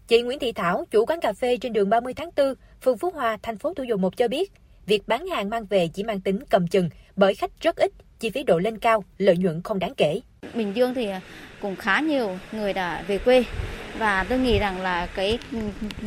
[0.09, 3.11] Chị Nguyễn Thị Thảo, chủ quán cà phê trên đường 30 tháng 4, phường Phú
[3.11, 4.53] Hòa, thành phố Thủ Dầu Một cho biết,
[4.87, 8.31] việc bán hàng mang về chỉ mang tính cầm chừng bởi khách rất ít, chi
[8.31, 10.21] phí độ lên cao, lợi nhuận không đáng kể.
[10.55, 11.09] Bình Dương thì
[11.61, 13.45] cũng khá nhiều người đã về quê
[14.03, 15.59] và tôi nghĩ rằng là cái ừ,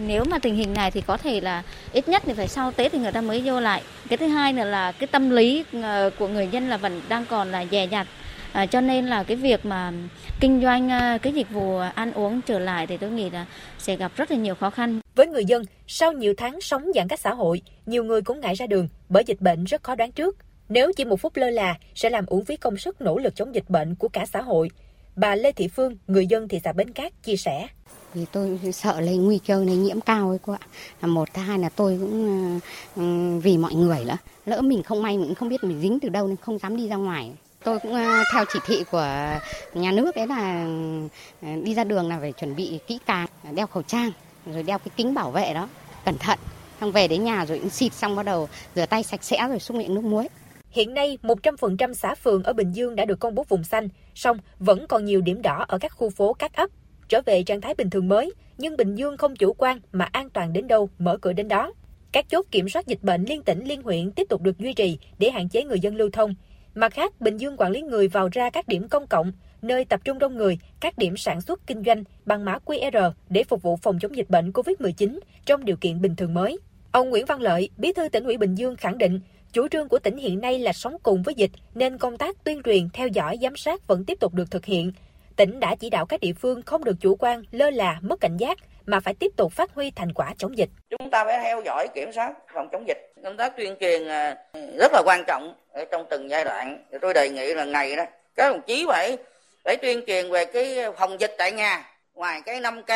[0.08, 2.92] nếu mà tình hình này thì có thể là ít nhất thì phải sau Tết
[2.92, 3.84] thì người ta mới vô lại.
[4.10, 7.26] Cái thứ hai nữa là cái tâm lý ờ, của người dân là vẫn đang
[7.26, 8.08] còn là dè dặt.
[8.52, 9.92] À, cho nên là cái việc mà
[10.40, 13.46] kinh doanh ờ, cái dịch vụ ăn uống trở lại thì tôi nghĩ là
[13.78, 15.00] sẽ gặp rất là nhiều khó khăn.
[15.16, 18.56] Với người dân, sau nhiều tháng sống giãn cách xã hội, nhiều người cũng ngại
[18.56, 20.38] ra đường bởi dịch bệnh rất khó đoán trước.
[20.70, 23.56] Nếu chỉ một phút lơ là sẽ làm uổng phí công sức nỗ lực chống
[23.56, 24.70] dịch bệnh của cả xã hội.
[25.16, 27.68] Bà Lê Thị Phương, người dân thị xã Bến Cát chia sẻ.
[28.16, 30.60] Thì tôi sợ lấy nguy cơ lây nhiễm cao ấy cô ạ.
[31.02, 32.60] Là một, thứ hai là tôi cũng
[32.96, 34.18] uh, vì mọi người nữa.
[34.46, 36.78] Lỡ mình không may mình cũng không biết mình dính từ đâu nên không dám
[36.78, 37.32] đi ra ngoài.
[37.64, 39.40] Tôi cũng uh, theo chỉ thị của
[39.74, 40.68] nhà nước đấy là
[41.06, 44.12] uh, đi ra đường là phải chuẩn bị kỹ càng, đeo khẩu trang,
[44.54, 45.68] rồi đeo cái kính bảo vệ đó,
[46.06, 46.40] cẩn thận.
[46.82, 49.60] Xong về đến nhà rồi cũng xịt xong bắt đầu rửa tay sạch sẽ rồi
[49.60, 50.28] xúc miệng nước muối.
[50.72, 54.38] Hiện nay, 100% xã phường ở Bình Dương đã được công bố vùng xanh, song
[54.60, 56.70] vẫn còn nhiều điểm đỏ ở các khu phố các ấp.
[57.10, 60.30] Trở về trạng thái bình thường mới, nhưng Bình Dương không chủ quan mà an
[60.30, 61.74] toàn đến đâu mở cửa đến đó.
[62.12, 64.98] Các chốt kiểm soát dịch bệnh liên tỉnh liên huyện tiếp tục được duy trì
[65.20, 66.36] để hạn chế người dân lưu thông.
[66.76, 70.00] Mặt khác, Bình Dương quản lý người vào ra các điểm công cộng, nơi tập
[70.04, 73.78] trung đông người, các điểm sản xuất kinh doanh bằng mã QR để phục vụ
[73.78, 76.60] phòng chống dịch bệnh COVID-19 trong điều kiện bình thường mới.
[76.92, 79.20] Ông Nguyễn Văn Lợi, Bí thư tỉnh ủy Bình Dương khẳng định,
[79.54, 82.62] Chủ trương của tỉnh hiện nay là sống cùng với dịch nên công tác tuyên
[82.64, 84.92] truyền, theo dõi, giám sát vẫn tiếp tục được thực hiện.
[85.36, 88.38] Tỉnh đã chỉ đạo các địa phương không được chủ quan, lơ là, mất cảnh
[88.38, 90.70] giác, mà phải tiếp tục phát huy thành quả chống dịch.
[90.90, 93.14] Chúng ta phải theo dõi kiểm soát phòng chống dịch.
[93.24, 94.38] Công tác tuyên truyền à,
[94.80, 96.86] rất là quan trọng ở trong từng giai đoạn.
[97.02, 98.04] Tôi đề nghị là ngày đó
[98.36, 99.18] các đồng chí phải
[99.64, 102.96] phải tuyên truyền về cái phòng dịch tại nhà ngoài cái 5K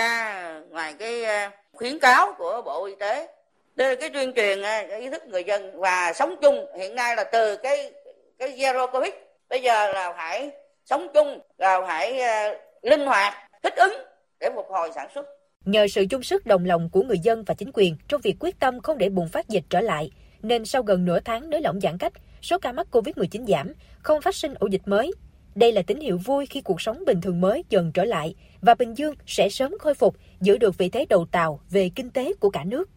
[0.70, 3.28] ngoài cái à, khuyến cáo của Bộ Y tế
[3.76, 7.16] đây là cái tuyên truyền à, ý thức người dân và sống chung hiện nay
[7.16, 7.92] là từ cái
[8.40, 9.14] cái zero covid
[9.50, 10.52] bây giờ là phải
[10.90, 13.94] sống chung là phải uh, linh hoạt thích ứng
[14.40, 15.26] để phục hồi sản xuất
[15.66, 18.60] Nhờ sự chung sức đồng lòng của người dân và chính quyền trong việc quyết
[18.60, 21.80] tâm không để bùng phát dịch trở lại, nên sau gần nửa tháng nới lỏng
[21.82, 23.74] giãn cách, số ca mắc COVID-19 giảm,
[24.04, 25.12] không phát sinh ổ dịch mới.
[25.56, 28.76] Đây là tín hiệu vui khi cuộc sống bình thường mới dần trở lại và
[28.76, 32.34] Bình Dương sẽ sớm khôi phục, giữ được vị thế đầu tàu về kinh tế
[32.40, 32.90] của cả nước.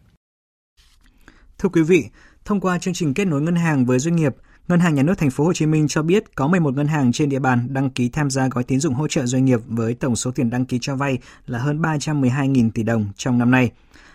[1.57, 2.03] Thưa quý vị,
[2.45, 4.33] thông qua chương trình kết nối ngân hàng với doanh nghiệp,
[4.67, 7.11] Ngân hàng Nhà nước Thành phố Hồ Chí Minh cho biết có 11 ngân hàng
[7.11, 9.93] trên địa bàn đăng ký tham gia gói tín dụng hỗ trợ doanh nghiệp với
[9.93, 13.71] tổng số tiền đăng ký cho vay là hơn 312.000 tỷ đồng trong năm nay.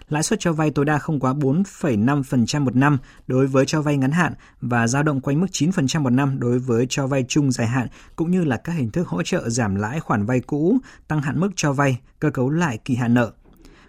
[0.08, 3.96] Lãi suất cho vay tối đa không quá 4,5% một năm đối với cho vay
[3.96, 7.52] ngắn hạn và dao động quanh mức 9% một năm đối với cho vay chung
[7.52, 10.78] dài hạn cũng như là các hình thức hỗ trợ giảm lãi khoản vay cũ,
[11.08, 13.32] tăng hạn mức cho vay, cơ cấu lại kỳ hạn nợ.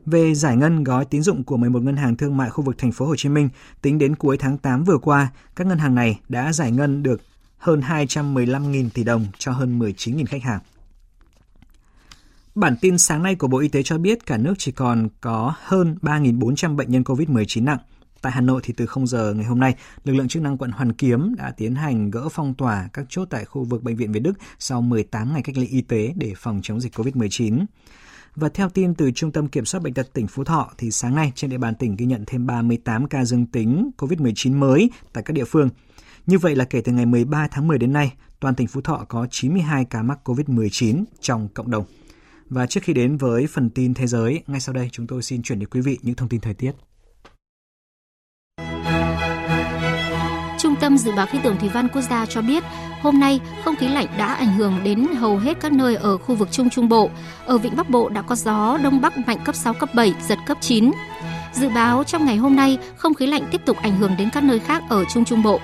[0.06, 2.92] Về giải ngân gói tín dụng của 11 ngân hàng thương mại khu vực thành
[2.92, 3.50] phố Hồ Chí Minh,
[3.82, 7.22] tính đến cuối tháng 8 vừa qua, các ngân hàng này đã giải ngân được
[7.58, 10.60] hơn 215.000 tỷ đồng cho hơn 19.000 khách hàng.
[12.56, 15.54] Bản tin sáng nay của Bộ Y tế cho biết cả nước chỉ còn có
[15.64, 17.78] hơn 3.400 bệnh nhân COVID-19 nặng.
[18.22, 20.72] Tại Hà Nội thì từ 0 giờ ngày hôm nay, lực lượng chức năng quận
[20.72, 24.12] Hoàn Kiếm đã tiến hành gỡ phong tỏa các chốt tại khu vực bệnh viện
[24.12, 27.66] Việt Đức sau 18 ngày cách ly y tế để phòng chống dịch COVID-19.
[28.40, 31.16] Và theo tin từ Trung tâm Kiểm soát Bệnh tật tỉnh Phú Thọ, thì sáng
[31.16, 35.24] nay trên địa bàn tỉnh ghi nhận thêm 38 ca dương tính COVID-19 mới tại
[35.24, 35.70] các địa phương.
[36.26, 39.06] Như vậy là kể từ ngày 13 tháng 10 đến nay, toàn tỉnh Phú Thọ
[39.10, 41.86] có 92 ca mắc COVID-19 trong cộng đồng.
[42.50, 45.42] Và trước khi đến với phần tin thế giới, ngay sau đây chúng tôi xin
[45.42, 46.72] chuyển đến quý vị những thông tin thời tiết.
[50.90, 52.64] Tâm Dự báo Khí tượng Thủy văn Quốc gia cho biết,
[53.02, 56.36] hôm nay không khí lạnh đã ảnh hưởng đến hầu hết các nơi ở khu
[56.36, 57.10] vực Trung Trung Bộ.
[57.46, 60.40] Ở Vịnh Bắc Bộ đã có gió Đông Bắc mạnh cấp 6, cấp 7, giật
[60.46, 60.92] cấp 9.
[61.54, 64.44] Dự báo trong ngày hôm nay, không khí lạnh tiếp tục ảnh hưởng đến các
[64.44, 65.60] nơi khác ở Trung Trung Bộ.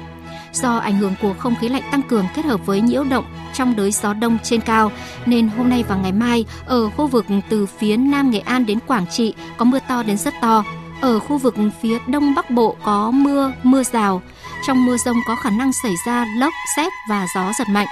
[0.53, 3.75] Do ảnh hưởng của không khí lạnh tăng cường kết hợp với nhiễu động trong
[3.75, 4.91] đới gió đông trên cao,
[5.25, 8.79] nên hôm nay và ngày mai ở khu vực từ phía Nam Nghệ An đến
[8.88, 10.63] Quảng Trị có mưa to đến rất to.
[11.01, 14.21] Ở khu vực phía Đông Bắc Bộ có mưa, mưa rào.
[14.65, 17.88] Trong mưa rông có khả năng xảy ra lốc, xét và gió giật mạnh.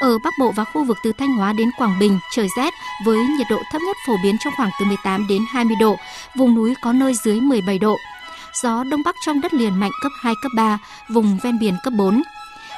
[0.00, 2.74] Ở Bắc Bộ và khu vực từ Thanh Hóa đến Quảng Bình, trời rét
[3.04, 5.96] với nhiệt độ thấp nhất phổ biến trong khoảng từ 18 đến 20 độ,
[6.36, 7.96] vùng núi có nơi dưới 17 độ.
[8.62, 11.92] Gió Đông Bắc trong đất liền mạnh cấp 2, cấp 3, vùng ven biển cấp
[11.92, 12.22] 4.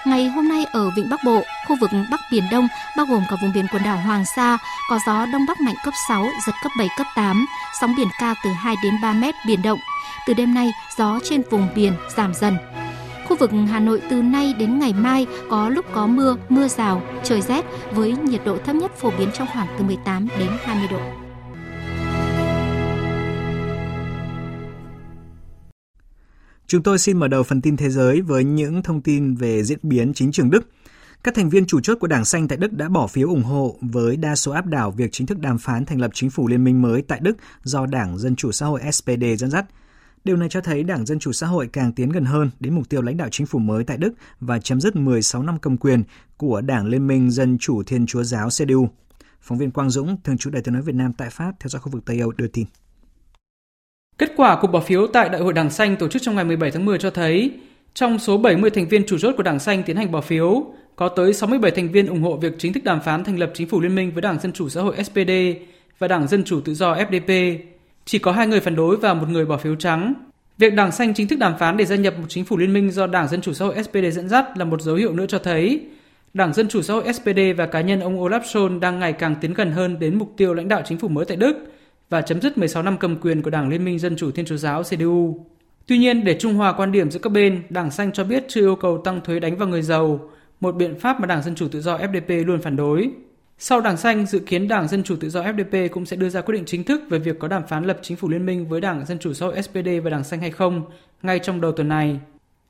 [0.06, 3.36] Ngày hôm nay ở Vịnh Bắc Bộ, khu vực Bắc Biển Đông, bao gồm cả
[3.42, 4.58] vùng biển quần đảo Hoàng Sa,
[4.90, 7.46] có gió Đông Bắc mạnh cấp 6, giật cấp 7, cấp 8,
[7.80, 9.78] sóng biển cao từ 2 đến 3 mét biển động.
[10.26, 12.56] Từ đêm nay, gió trên vùng biển giảm dần.
[13.28, 17.02] Khu vực Hà Nội từ nay đến ngày mai có lúc có mưa, mưa rào,
[17.24, 20.88] trời rét với nhiệt độ thấp nhất phổ biến trong khoảng từ 18 đến 20
[20.90, 21.00] độ.
[26.66, 29.78] Chúng tôi xin mở đầu phần tin thế giới với những thông tin về diễn
[29.82, 30.68] biến chính trường Đức.
[31.22, 33.76] Các thành viên chủ chốt của Đảng Xanh tại Đức đã bỏ phiếu ủng hộ
[33.80, 36.64] với đa số áp đảo việc chính thức đàm phán thành lập chính phủ liên
[36.64, 39.66] minh mới tại Đức do Đảng Dân Chủ Xã hội SPD dẫn dắt.
[40.26, 42.88] Điều này cho thấy Đảng Dân Chủ Xã hội càng tiến gần hơn đến mục
[42.88, 46.02] tiêu lãnh đạo chính phủ mới tại Đức và chấm dứt 16 năm cầm quyền
[46.36, 48.88] của Đảng Liên minh Dân Chủ Thiên Chúa Giáo CDU.
[49.40, 51.80] Phóng viên Quang Dũng, thường trú Đại tiếng nói Việt Nam tại Pháp theo dõi
[51.80, 52.66] khu vực Tây Âu đưa tin.
[54.18, 56.70] Kết quả cuộc bỏ phiếu tại Đại hội Đảng Xanh tổ chức trong ngày 17
[56.70, 57.50] tháng 10 cho thấy,
[57.94, 60.64] trong số 70 thành viên chủ chốt của Đảng Xanh tiến hành bỏ phiếu,
[60.96, 63.68] có tới 67 thành viên ủng hộ việc chính thức đàm phán thành lập chính
[63.68, 65.30] phủ liên minh với Đảng Dân Chủ Xã hội SPD
[65.98, 67.58] và Đảng Dân Chủ Tự do FDP.
[68.06, 70.14] Chỉ có hai người phản đối và một người bỏ phiếu trắng.
[70.58, 72.90] Việc Đảng Xanh chính thức đàm phán để gia nhập một chính phủ liên minh
[72.90, 75.38] do Đảng Dân Chủ Xã hội SPD dẫn dắt là một dấu hiệu nữa cho
[75.38, 75.86] thấy
[76.34, 79.34] Đảng Dân Chủ Xã hội SPD và cá nhân ông Olaf Scholz đang ngày càng
[79.40, 81.56] tiến gần hơn đến mục tiêu lãnh đạo chính phủ mới tại Đức–
[82.10, 84.56] và chấm dứt 16 năm cầm quyền của Đảng Liên minh Dân chủ Thiên Chúa
[84.56, 85.46] giáo CDU.
[85.86, 88.60] Tuy nhiên, để trung hòa quan điểm giữa các bên, Đảng Xanh cho biết chưa
[88.60, 91.68] yêu cầu tăng thuế đánh vào người giàu, một biện pháp mà Đảng Dân chủ
[91.68, 93.10] Tự do FDP luôn phản đối.
[93.58, 96.40] Sau Đảng Xanh, dự kiến Đảng Dân chủ Tự do FDP cũng sẽ đưa ra
[96.40, 98.80] quyết định chính thức về việc có đàm phán lập chính phủ liên minh với
[98.80, 100.82] Đảng Dân chủ xã hội SPD và Đảng Xanh hay không
[101.22, 102.20] ngay trong đầu tuần này.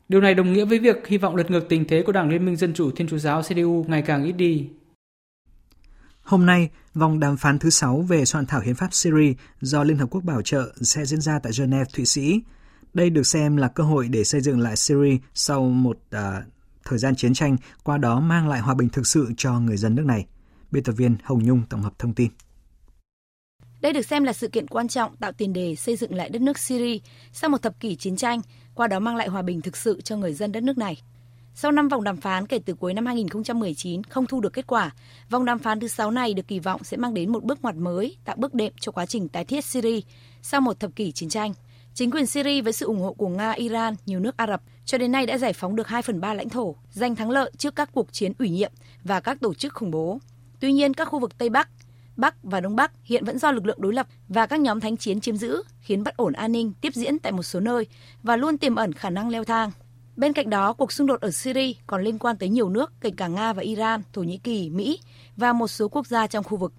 [0.08, 2.46] Điều này đồng nghĩa với việc hy vọng lật ngược tình thế của Đảng Liên
[2.46, 4.68] minh Dân chủ Thiên Chúa giáo CDU ngày càng ít đi.
[6.22, 9.96] Hôm nay, vòng đàm phán thứ 6 về soạn thảo hiến pháp Syria do Liên
[9.96, 12.40] Hợp Quốc bảo trợ sẽ diễn ra tại Geneva, Thụy Sĩ.
[12.94, 16.20] Đây được xem là cơ hội để xây dựng lại Syria sau một uh,
[16.84, 19.94] thời gian chiến tranh, qua đó mang lại hòa bình thực sự cho người dân
[19.94, 20.26] nước này.
[20.70, 22.28] Biên tập viên Hồng Nhung tổng hợp thông tin.
[23.80, 26.42] Đây được xem là sự kiện quan trọng tạo tiền đề xây dựng lại đất
[26.42, 26.98] nước Syria
[27.32, 28.40] sau một thập kỷ chiến tranh,
[28.74, 31.02] qua đó mang lại hòa bình thực sự cho người dân đất nước này.
[31.54, 34.94] Sau 5 vòng đàm phán kể từ cuối năm 2019 không thu được kết quả,
[35.30, 37.76] vòng đàm phán thứ 6 này được kỳ vọng sẽ mang đến một bước ngoặt
[37.76, 40.00] mới, tạo bước đệm cho quá trình tái thiết Syria
[40.42, 41.52] sau một thập kỷ chiến tranh.
[41.94, 44.98] Chính quyền Syria với sự ủng hộ của Nga, Iran, nhiều nước Ả Rập cho
[44.98, 47.76] đến nay đã giải phóng được 2 phần 3 lãnh thổ, giành thắng lợi trước
[47.76, 48.72] các cuộc chiến ủy nhiệm
[49.04, 50.18] và các tổ chức khủng bố.
[50.66, 51.68] Tuy nhiên, các khu vực Tây Bắc,
[52.16, 54.96] Bắc và Đông Bắc hiện vẫn do lực lượng đối lập và các nhóm thánh
[54.96, 57.86] chiến chiếm giữ, khiến bất ổn an ninh tiếp diễn tại một số nơi
[58.22, 59.70] và luôn tiềm ẩn khả năng leo thang.
[60.16, 63.10] Bên cạnh đó, cuộc xung đột ở Syria còn liên quan tới nhiều nước, kể
[63.16, 65.00] cả Nga và Iran, Thổ Nhĩ Kỳ, Mỹ
[65.36, 66.72] và một số quốc gia trong khu vực.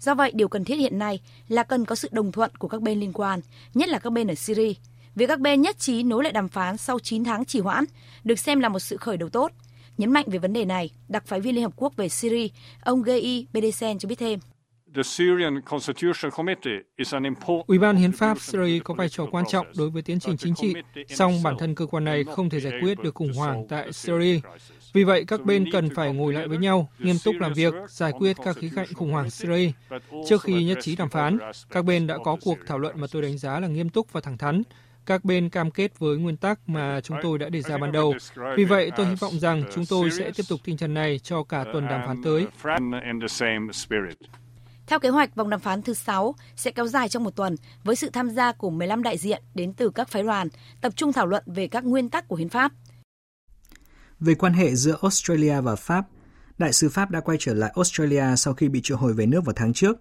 [0.00, 2.82] Do vậy, điều cần thiết hiện nay là cần có sự đồng thuận của các
[2.82, 3.40] bên liên quan,
[3.74, 4.72] nhất là các bên ở Syria.
[5.14, 7.84] Việc các bên nhất trí nối lại đàm phán sau 9 tháng trì hoãn
[8.24, 9.52] được xem là một sự khởi đầu tốt.
[9.98, 12.48] Nhấn mạnh về vấn đề này, đặc phái viên Liên Hợp Quốc về Syria,
[12.80, 14.38] ông Gei Bedesen cho biết thêm.
[17.66, 20.54] Ủy ban Hiến pháp Syria có vai trò quan trọng đối với tiến trình chính
[20.54, 20.74] trị,
[21.08, 24.40] song bản thân cơ quan này không thể giải quyết được khủng hoảng tại Syria.
[24.92, 28.12] Vì vậy, các bên cần phải ngồi lại với nhau, nghiêm túc làm việc, giải
[28.18, 29.70] quyết các khía cạnh khủng hoảng Syria.
[30.28, 31.38] Trước khi nhất trí đàm phán,
[31.70, 34.20] các bên đã có cuộc thảo luận mà tôi đánh giá là nghiêm túc và
[34.20, 34.62] thẳng thắn.
[35.06, 38.14] Các bên cam kết với nguyên tắc mà chúng tôi đã đề ra ban đầu.
[38.56, 41.42] Vì vậy, tôi hy vọng rằng chúng tôi sẽ tiếp tục tinh thần này cho
[41.42, 42.46] cả tuần đàm phán tới.
[44.86, 47.96] Theo kế hoạch, vòng đàm phán thứ 6 sẽ kéo dài trong một tuần với
[47.96, 50.48] sự tham gia của 15 đại diện đến từ các phái đoàn,
[50.80, 52.72] tập trung thảo luận về các nguyên tắc của hiến pháp.
[54.20, 56.04] Về quan hệ giữa Australia và Pháp,
[56.58, 59.44] đại sứ Pháp đã quay trở lại Australia sau khi bị triệu hồi về nước
[59.44, 60.00] vào tháng trước.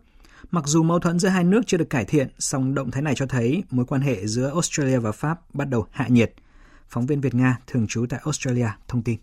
[0.53, 3.15] Mặc dù mâu thuẫn giữa hai nước chưa được cải thiện, song động thái này
[3.15, 6.33] cho thấy mối quan hệ giữa Australia và Pháp bắt đầu hạ nhiệt.
[6.89, 9.17] Phóng viên Việt Nga thường trú tại Australia thông tin.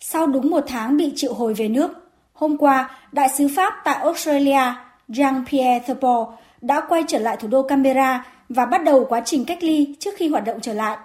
[0.00, 1.90] Sau đúng một tháng bị triệu hồi về nước,
[2.32, 4.74] Hôm qua, đại sứ Pháp tại Australia
[5.08, 9.62] Jean-Pierre Thupol đã quay trở lại thủ đô Canberra và bắt đầu quá trình cách
[9.62, 10.98] ly trước khi hoạt động trở lại.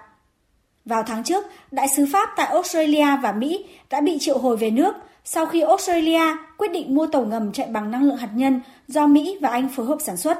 [0.84, 4.70] Vào tháng trước, đại sứ Pháp tại Australia và Mỹ đã bị triệu hồi về
[4.70, 6.22] nước sau khi Australia
[6.58, 9.68] quyết định mua tàu ngầm chạy bằng năng lượng hạt nhân do Mỹ và Anh
[9.68, 10.38] phối hợp sản xuất.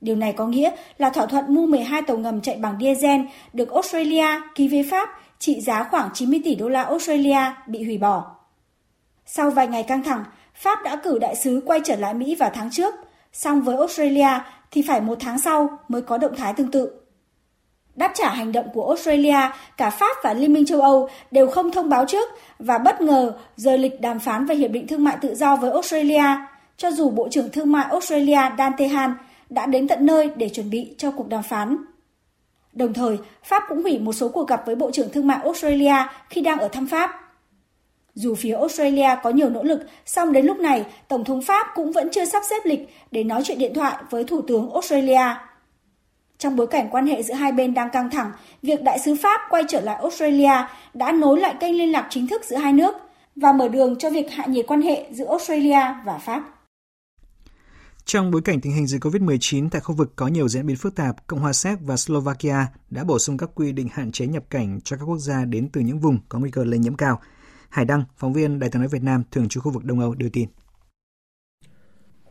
[0.00, 3.20] Điều này có nghĩa là thỏa thuận mua 12 tàu ngầm chạy bằng diesel
[3.52, 7.98] được Australia ký với Pháp trị giá khoảng 90 tỷ đô la Australia bị hủy
[7.98, 8.36] bỏ.
[9.26, 10.24] Sau vài ngày căng thẳng,
[10.54, 12.94] Pháp đã cử đại sứ quay trở lại Mỹ vào tháng trước,
[13.32, 14.28] song với Australia
[14.70, 17.03] thì phải một tháng sau mới có động thái tương tự.
[17.96, 21.70] Đáp trả hành động của Australia, cả Pháp và Liên minh châu Âu đều không
[21.70, 22.28] thông báo trước
[22.58, 25.70] và bất ngờ rời lịch đàm phán về Hiệp định Thương mại Tự do với
[25.70, 26.24] Australia,
[26.76, 29.14] cho dù Bộ trưởng Thương mại Australia Dan Tehan
[29.50, 31.76] đã đến tận nơi để chuẩn bị cho cuộc đàm phán.
[32.72, 35.96] Đồng thời, Pháp cũng hủy một số cuộc gặp với Bộ trưởng Thương mại Australia
[36.30, 37.10] khi đang ở thăm Pháp.
[38.14, 41.92] Dù phía Australia có nhiều nỗ lực, song đến lúc này, Tổng thống Pháp cũng
[41.92, 45.36] vẫn chưa sắp xếp lịch để nói chuyện điện thoại với Thủ tướng Australia.
[46.44, 49.40] Trong bối cảnh quan hệ giữa hai bên đang căng thẳng, việc đại sứ Pháp
[49.50, 50.52] quay trở lại Australia
[50.94, 52.94] đã nối lại kênh liên lạc chính thức giữa hai nước
[53.36, 56.42] và mở đường cho việc hạ nhiệt quan hệ giữa Australia và Pháp.
[58.04, 60.96] Trong bối cảnh tình hình dịch COVID-19 tại khu vực có nhiều diễn biến phức
[60.96, 64.44] tạp, Cộng hòa Séc và Slovakia đã bổ sung các quy định hạn chế nhập
[64.50, 67.20] cảnh cho các quốc gia đến từ những vùng có nguy cơ lây nhiễm cao–
[67.74, 70.14] Hải Đăng, phóng viên Đài tiếng nói Việt Nam thường trú khu vực Đông Âu
[70.14, 70.48] đưa tin.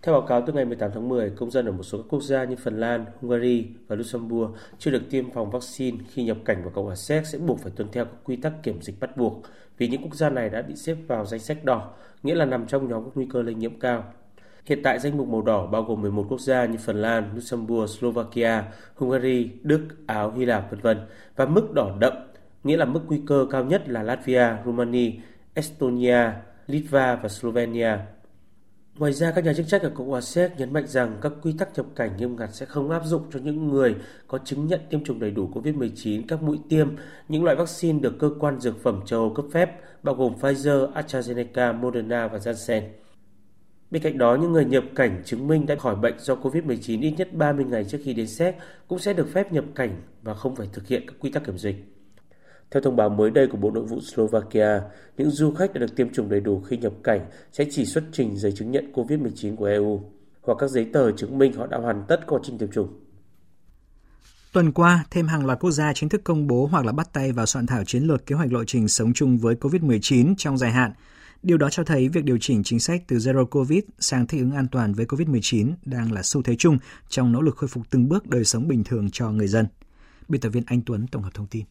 [0.03, 2.23] Theo báo cáo từ ngày 18 tháng 10, công dân ở một số các quốc
[2.23, 6.61] gia như Phần Lan, Hungary và Luxembourg chưa được tiêm phòng vaccine khi nhập cảnh
[6.63, 9.17] vào Cộng hòa Séc sẽ buộc phải tuân theo các quy tắc kiểm dịch bắt
[9.17, 9.41] buộc
[9.77, 11.93] vì những quốc gia này đã bị xếp vào danh sách đỏ,
[12.23, 14.03] nghĩa là nằm trong nhóm có nguy cơ lây nhiễm cao.
[14.65, 17.89] Hiện tại danh mục màu đỏ bao gồm 11 quốc gia như Phần Lan, Luxembourg,
[17.89, 18.63] Slovakia,
[18.95, 20.87] Hungary, Đức, Áo, Hy Lạp, v.v.
[21.35, 22.13] và mức đỏ đậm,
[22.63, 25.11] nghĩa là mức nguy cơ cao nhất là Latvia, Romania,
[25.53, 26.31] Estonia,
[26.67, 27.97] Litva và Slovenia.
[28.99, 31.53] Ngoài ra, các nhà chức trách ở Cộng hòa Séc nhấn mạnh rằng các quy
[31.57, 33.95] tắc nhập cảnh nghiêm ngặt sẽ không áp dụng cho những người
[34.27, 36.95] có chứng nhận tiêm chủng đầy đủ COVID-19 các mũi tiêm,
[37.29, 39.71] những loại vaccine được cơ quan dược phẩm châu Âu cấp phép,
[40.03, 42.81] bao gồm Pfizer, AstraZeneca, Moderna và Janssen.
[43.91, 47.13] Bên cạnh đó, những người nhập cảnh chứng minh đã khỏi bệnh do COVID-19 ít
[47.17, 48.55] nhất 30 ngày trước khi đến Séc
[48.87, 51.57] cũng sẽ được phép nhập cảnh và không phải thực hiện các quy tắc kiểm
[51.57, 51.92] dịch.
[52.71, 54.81] Theo thông báo mới đây của Bộ Nội vụ Slovakia,
[55.17, 58.03] những du khách đã được tiêm chủng đầy đủ khi nhập cảnh sẽ chỉ xuất
[58.11, 60.01] trình giấy chứng nhận COVID-19 của EU
[60.41, 62.87] hoặc các giấy tờ chứng minh họ đã hoàn tất quá trình tiêm chủng.
[64.53, 67.31] Tuần qua, thêm hàng loạt quốc gia chính thức công bố hoặc là bắt tay
[67.31, 70.71] vào soạn thảo chiến lược kế hoạch lộ trình sống chung với COVID-19 trong dài
[70.71, 70.91] hạn.
[71.43, 74.51] Điều đó cho thấy việc điều chỉnh chính sách từ Zero Covid sang thích ứng
[74.51, 76.77] an toàn với COVID-19 đang là xu thế chung
[77.09, 79.67] trong nỗ lực khôi phục từng bước đời sống bình thường cho người dân.
[80.27, 81.65] Biên tập viên Anh Tuấn tổng hợp thông tin.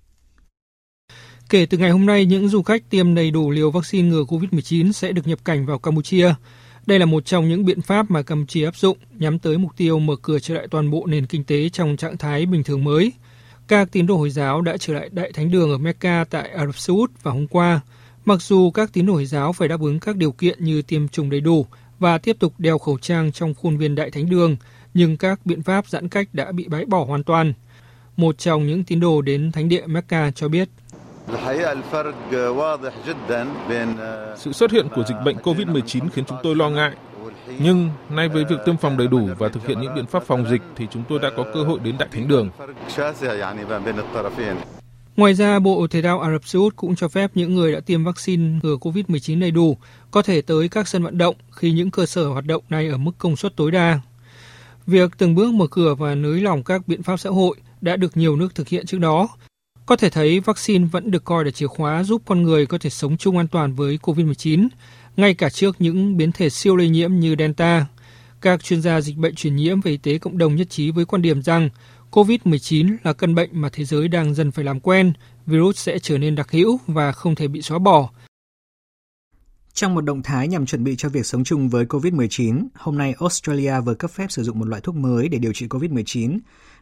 [1.49, 4.93] Kể từ ngày hôm nay, những du khách tiêm đầy đủ liều vaccine ngừa COVID-19
[4.93, 6.35] sẽ được nhập cảnh vào Campuchia.
[6.87, 9.99] Đây là một trong những biện pháp mà Campuchia áp dụng nhắm tới mục tiêu
[9.99, 13.13] mở cửa trở lại toàn bộ nền kinh tế trong trạng thái bình thường mới.
[13.69, 16.67] Các tín đồ Hồi giáo đã trở lại Đại Thánh Đường ở Mecca tại Ả
[16.67, 17.81] Rập Xê Út vào hôm qua.
[18.25, 21.09] Mặc dù các tín đồ Hồi giáo phải đáp ứng các điều kiện như tiêm
[21.09, 21.67] chủng đầy đủ
[21.99, 24.57] và tiếp tục đeo khẩu trang trong khuôn viên Đại Thánh Đường,
[24.95, 27.53] nhưng các biện pháp giãn cách đã bị bãi bỏ hoàn toàn.
[28.17, 30.69] Một trong những tín đồ đến Thánh địa Mecca cho biết.
[34.37, 36.93] Sự xuất hiện của dịch bệnh COVID-19 khiến chúng tôi lo ngại.
[37.59, 40.47] Nhưng nay với việc tiêm phòng đầy đủ và thực hiện những biện pháp phòng
[40.51, 42.51] dịch thì chúng tôi đã có cơ hội đến Đại Thánh Đường.
[45.17, 47.81] Ngoài ra, Bộ Thể thao Ả Rập Xê Út cũng cho phép những người đã
[47.81, 49.77] tiêm vaccine ngừa COVID-19 đầy đủ
[50.11, 52.97] có thể tới các sân vận động khi những cơ sở hoạt động này ở
[52.97, 54.01] mức công suất tối đa.
[54.87, 58.17] Việc từng bước mở cửa và nới lỏng các biện pháp xã hội đã được
[58.17, 59.29] nhiều nước thực hiện trước đó.
[59.87, 62.91] Có thể thấy vaccine vẫn được coi là chìa khóa giúp con người có thể
[62.91, 64.69] sống chung an toàn với COVID-19,
[65.17, 67.87] ngay cả trước những biến thể siêu lây nhiễm như Delta.
[68.41, 71.05] Các chuyên gia dịch bệnh truyền nhiễm về y tế cộng đồng nhất trí với
[71.05, 71.71] quan điểm rằng
[72.11, 75.13] COVID-19 là căn bệnh mà thế giới đang dần phải làm quen,
[75.47, 78.11] virus sẽ trở nên đặc hữu và không thể bị xóa bỏ.
[79.75, 83.15] Trong một động thái nhằm chuẩn bị cho việc sống chung với COVID-19, hôm nay
[83.21, 86.39] Australia vừa cấp phép sử dụng một loại thuốc mới để điều trị COVID-19.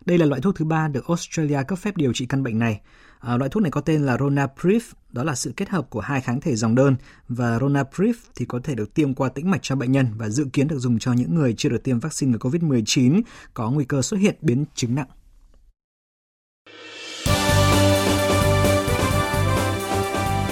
[0.07, 2.81] Đây là loại thuốc thứ ba được Australia cấp phép điều trị căn bệnh này.
[3.19, 6.21] À, loại thuốc này có tên là Ronapreve, đó là sự kết hợp của hai
[6.21, 6.97] kháng thể dòng đơn
[7.29, 10.47] và Ronapreve thì có thể được tiêm qua tĩnh mạch cho bệnh nhân và dự
[10.53, 13.23] kiến được dùng cho những người chưa được tiêm vaccine ngừa COVID-19
[13.55, 15.09] có nguy cơ xuất hiện biến chứng nặng.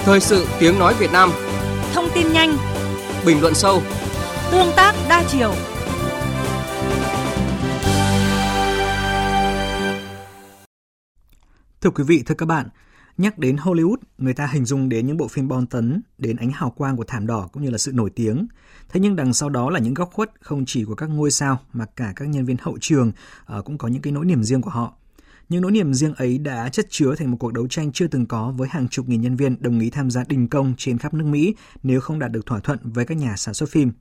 [0.03, 1.29] Thời sự tiếng nói Việt Nam
[1.99, 2.57] Thông tin nhanh
[3.25, 3.81] Bình luận sâu
[4.51, 5.53] Tương tác đa chiều
[11.81, 12.69] Thưa quý vị, thưa các bạn,
[13.17, 16.51] nhắc đến Hollywood, người ta hình dung đến những bộ phim bom tấn, đến ánh
[16.51, 18.47] hào quang của thảm đỏ cũng như là sự nổi tiếng.
[18.89, 21.59] Thế nhưng đằng sau đó là những góc khuất không chỉ của các ngôi sao
[21.73, 23.11] mà cả các nhân viên hậu trường
[23.57, 24.93] uh, cũng có những cái nỗi niềm riêng của họ.
[25.49, 28.25] Những nỗi niềm riêng ấy đã chất chứa thành một cuộc đấu tranh chưa từng
[28.25, 31.13] có với hàng chục nghìn nhân viên đồng ý tham gia đình công trên khắp
[31.13, 33.91] nước Mỹ nếu không đạt được thỏa thuận với các nhà sản xuất phim.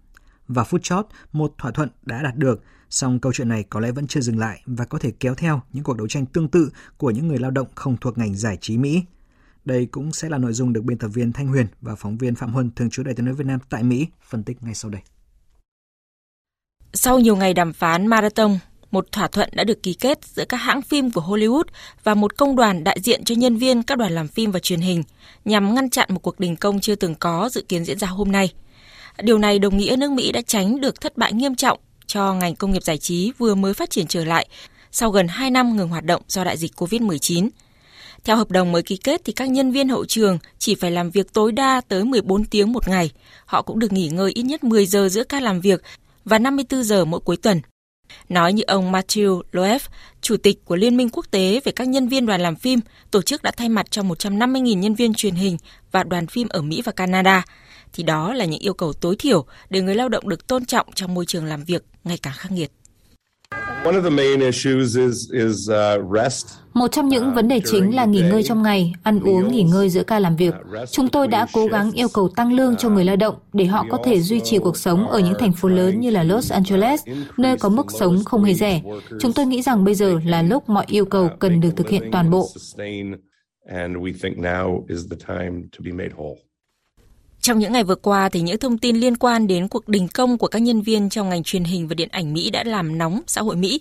[0.49, 3.93] Và phút chót, một thỏa thuận đã đạt được, song câu chuyện này có lẽ
[3.93, 6.71] vẫn chưa dừng lại và có thể kéo theo những cuộc đấu tranh tương tự
[6.97, 9.03] của những người lao động không thuộc ngành giải trí Mỹ.
[9.65, 12.35] Đây cũng sẽ là nội dung được biên tập viên Thanh Huyền và phóng viên
[12.35, 14.91] Phạm Huân thường trú Đại tiếng nói Việt Nam tại Mỹ phân tích ngay sau
[14.91, 15.03] đây.
[16.93, 18.59] Sau nhiều ngày đàm phán marathon,
[18.91, 21.65] một thỏa thuận đã được ký kết giữa các hãng phim của Hollywood
[22.05, 24.81] và một công đoàn đại diện cho nhân viên các đoàn làm phim và truyền
[24.81, 25.03] hình
[25.45, 28.33] nhằm ngăn chặn một cuộc đình công chưa từng có dự kiến diễn ra hôm
[28.33, 28.53] nay.
[29.23, 32.57] Điều này đồng nghĩa nước Mỹ đã tránh được thất bại nghiêm trọng cho ngành
[32.57, 34.49] công nghiệp giải trí vừa mới phát triển trở lại
[34.93, 37.49] sau gần 2 năm ngừng hoạt động do đại dịch COVID-19.
[38.25, 41.11] Theo hợp đồng mới ký kết thì các nhân viên hậu trường chỉ phải làm
[41.11, 43.11] việc tối đa tới 14 tiếng một ngày.
[43.47, 45.83] Họ cũng được nghỉ ngơi ít nhất 10 giờ giữa ca làm việc
[46.25, 47.61] và 54 giờ mỗi cuối tuần.
[48.29, 49.81] Nói như ông Matthew Loeb,
[50.21, 52.81] chủ tịch của Liên minh quốc tế về các nhân viên đoàn làm phim,
[53.11, 55.57] tổ chức đã thay mặt cho 150.000 nhân viên truyền hình
[55.93, 57.45] và đoàn phim ở Mỹ và Canada,
[57.93, 60.87] thì đó là những yêu cầu tối thiểu để người lao động được tôn trọng
[60.95, 62.71] trong môi trường làm việc ngày càng khắc nghiệt.
[66.75, 69.91] Một trong những vấn đề chính là nghỉ ngơi trong ngày, ăn uống nghỉ ngơi
[69.91, 70.55] giữa ca làm việc.
[70.91, 73.87] Chúng tôi đã cố gắng yêu cầu tăng lương cho người lao động để họ
[73.91, 77.01] có thể duy trì cuộc sống ở những thành phố lớn như là Los Angeles,
[77.37, 78.83] nơi có mức sống không hề rẻ.
[79.21, 82.03] Chúng tôi nghĩ rằng bây giờ là lúc mọi yêu cầu cần được thực hiện
[82.13, 82.49] toàn bộ.
[87.41, 90.39] Trong những ngày vừa qua thì những thông tin liên quan đến cuộc đình công
[90.39, 93.21] của các nhân viên trong ngành truyền hình và điện ảnh Mỹ đã làm nóng
[93.27, 93.81] xã hội Mỹ.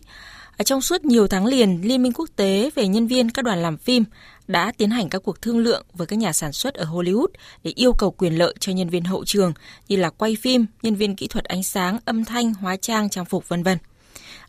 [0.58, 3.62] Ở trong suốt nhiều tháng liền, Liên minh quốc tế về nhân viên các đoàn
[3.62, 4.03] làm phim
[4.47, 7.28] đã tiến hành các cuộc thương lượng với các nhà sản xuất ở Hollywood
[7.64, 9.53] để yêu cầu quyền lợi cho nhân viên hậu trường
[9.88, 13.26] như là quay phim, nhân viên kỹ thuật ánh sáng, âm thanh, hóa trang, trang
[13.26, 13.78] phục vân vân.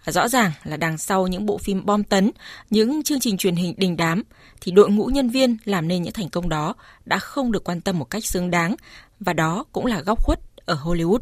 [0.06, 2.30] Rõ ràng là đằng sau những bộ phim bom tấn,
[2.70, 4.22] những chương trình truyền hình đình đám
[4.61, 7.80] thì đội ngũ nhân viên làm nên những thành công đó đã không được quan
[7.80, 8.76] tâm một cách xứng đáng
[9.20, 11.18] và đó cũng là góc khuất ở Hollywood.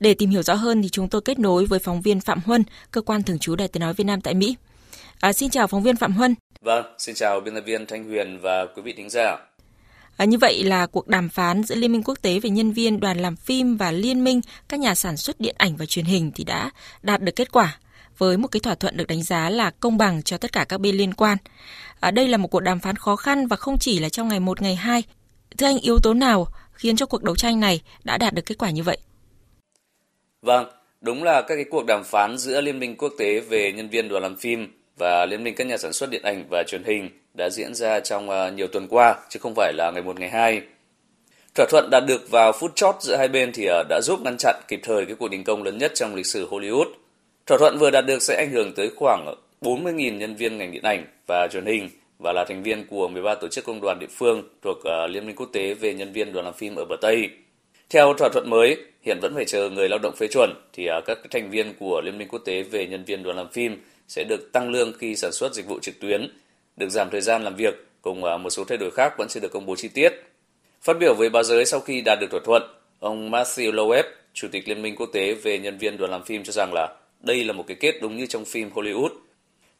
[0.00, 2.64] Để tìm hiểu rõ hơn thì chúng tôi kết nối với phóng viên Phạm Huân,
[2.90, 4.56] cơ quan thường trú Đài Tiếng nói Việt Nam tại Mỹ.
[5.20, 6.34] À, xin chào phóng viên Phạm Huân.
[6.60, 9.36] Vâng, xin chào biên tập viên Thanh Huyền và quý vị thính giả.
[10.16, 13.00] À, như vậy là cuộc đàm phán giữa Liên minh quốc tế về nhân viên
[13.00, 16.32] đoàn làm phim và Liên minh các nhà sản xuất điện ảnh và truyền hình
[16.34, 16.70] thì đã
[17.02, 17.78] đạt được kết quả
[18.18, 20.80] với một cái thỏa thuận được đánh giá là công bằng cho tất cả các
[20.80, 21.38] bên liên quan.
[22.00, 24.40] À, đây là một cuộc đàm phán khó khăn và không chỉ là trong ngày
[24.40, 25.02] 1, ngày 2.
[25.58, 28.58] Thưa anh, yếu tố nào khiến cho cuộc đấu tranh này đã đạt được kết
[28.58, 28.98] quả như vậy?
[30.42, 30.66] Vâng,
[31.00, 34.08] đúng là các cái cuộc đàm phán giữa Liên minh quốc tế về nhân viên
[34.08, 37.10] đoàn làm phim và Liên minh các nhà sản xuất điện ảnh và truyền hình
[37.34, 40.30] đã diễn ra trong à, nhiều tuần qua, chứ không phải là ngày 1, ngày
[40.30, 40.62] 2.
[41.54, 44.36] Thỏa thuận đạt được vào phút chót giữa hai bên thì à, đã giúp ngăn
[44.38, 46.86] chặn kịp thời cái cuộc đình công lớn nhất trong lịch sử Hollywood.
[47.46, 50.82] Thỏa thuận vừa đạt được sẽ ảnh hưởng tới khoảng 40.000 nhân viên ngành điện
[50.82, 51.88] ảnh và truyền hình
[52.18, 55.26] và là thành viên của 13 tổ chức công đoàn địa phương thuộc ờ, Liên
[55.26, 57.30] minh quốc tế về nhân viên đoàn làm phim ở bờ Tây.
[57.90, 61.00] Theo thỏa thuận mới, hiện vẫn phải chờ người lao động phê chuẩn thì ờ,
[61.06, 64.24] các thành viên của Liên minh quốc tế về nhân viên đoàn làm phim sẽ
[64.28, 66.38] được tăng lương khi sản xuất dịch vụ trực tuyến,
[66.76, 69.40] được giảm thời gian làm việc cùng ờ, một số thay đổi khác vẫn chưa
[69.40, 70.12] được công bố chi tiết.
[70.82, 72.62] Phát biểu với báo giới sau khi đạt được thỏa thuận,
[73.00, 76.44] ông Matthew Loeb, Chủ tịch Liên minh quốc tế về nhân viên đoàn làm phim
[76.44, 76.88] cho rằng là
[77.24, 79.10] đây là một cái kết đúng như trong phim Hollywood–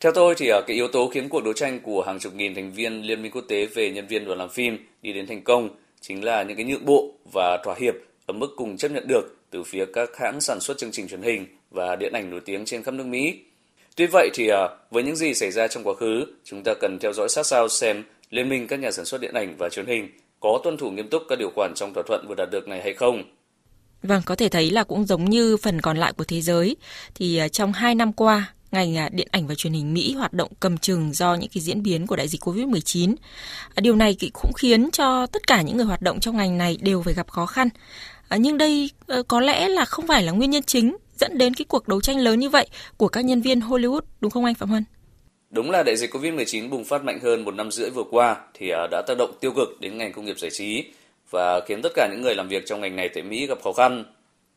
[0.05, 2.55] theo tôi thì ờ, cái yếu tố khiến cuộc đấu tranh của hàng chục nghìn
[2.55, 5.43] thành viên Liên minh quốc tế về nhân viên đoàn làm phim đi đến thành
[5.43, 5.69] công
[6.01, 7.95] chính là những cái nhượng bộ và thỏa hiệp
[8.27, 11.23] ở mức cùng chấp nhận được từ phía các hãng sản xuất chương trình truyền
[11.23, 13.39] hình và điện ảnh nổi tiếng trên khắp nước Mỹ.
[13.97, 16.99] Tuy vậy thì ờ, với những gì xảy ra trong quá khứ, chúng ta cần
[17.01, 19.87] theo dõi sát sao xem Liên minh các nhà sản xuất điện ảnh và truyền
[19.87, 20.09] hình
[20.41, 22.83] có tuân thủ nghiêm túc các điều khoản trong thỏa thuận vừa đạt được này
[22.83, 23.25] hay không.
[24.05, 26.77] Vâng, có thể thấy là cũng giống như phần còn lại của thế giới,
[27.15, 30.33] thì à, trong hai năm qua, ngành à, điện ảnh và truyền hình Mỹ hoạt
[30.33, 33.15] động cầm chừng do những cái diễn biến của đại dịch Covid-19.
[33.75, 36.79] À, điều này cũng khiến cho tất cả những người hoạt động trong ngành này
[36.81, 37.69] đều phải gặp khó khăn.
[38.39, 41.65] Nhưng đây ờ, có lẽ là không phải là nguyên nhân chính dẫn đến cái
[41.65, 44.69] cuộc đấu tranh lớn như vậy của các nhân viên Hollywood, đúng không anh Phạm
[44.69, 44.85] Huân?
[45.51, 48.71] Đúng là đại dịch Covid-19 bùng phát mạnh hơn một năm rưỡi vừa qua thì
[48.91, 50.85] đã tác động tiêu cực đến ngành công nghiệp giải trí
[51.31, 53.73] và khiến tất cả những người làm việc trong ngành này tại Mỹ gặp khó
[53.73, 54.05] khăn.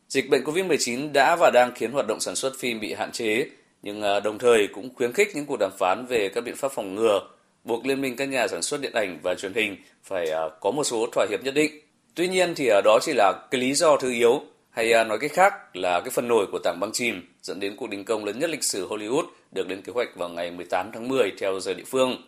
[0.08, 3.46] Dịch bệnh Covid-19 đã và đang khiến hoạt động sản xuất phim bị hạn chế
[3.82, 6.72] nhưng ờ, đồng thời cũng khuyến khích những cuộc đàm phán về các biện pháp
[6.72, 7.20] phòng ngừa,
[7.64, 10.70] buộc liên minh các nhà sản xuất điện ảnh và truyền hình phải ờ, có
[10.70, 11.80] một số thỏa hiệp nhất định.
[12.14, 15.32] Tuy nhiên thì ờ, đó chỉ là cái lý do thứ yếu hay nói cách
[15.32, 18.38] khác là cái phần nổi của tảng băng chìm dẫn đến cuộc đình công lớn
[18.38, 21.74] nhất lịch sử Hollywood được lên kế hoạch vào ngày 18 tháng 10 theo giờ
[21.74, 22.22] địa phương.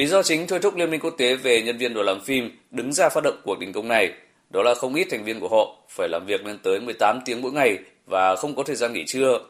[0.00, 2.58] Lý do chính thôi thúc Liên minh quốc tế về nhân viên đoàn làm phim
[2.70, 4.12] đứng ra phát động cuộc đình công này
[4.50, 7.42] đó là không ít thành viên của họ phải làm việc lên tới 18 tiếng
[7.42, 9.40] mỗi ngày và không có thời gian nghỉ trưa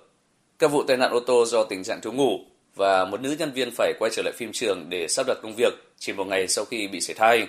[0.58, 2.38] các vụ tai nạn ô tô do tình trạng thiếu ngủ
[2.76, 5.54] và một nữ nhân viên phải quay trở lại phim trường để sắp đặt công
[5.56, 7.46] việc chỉ một ngày sau khi bị sảy thai.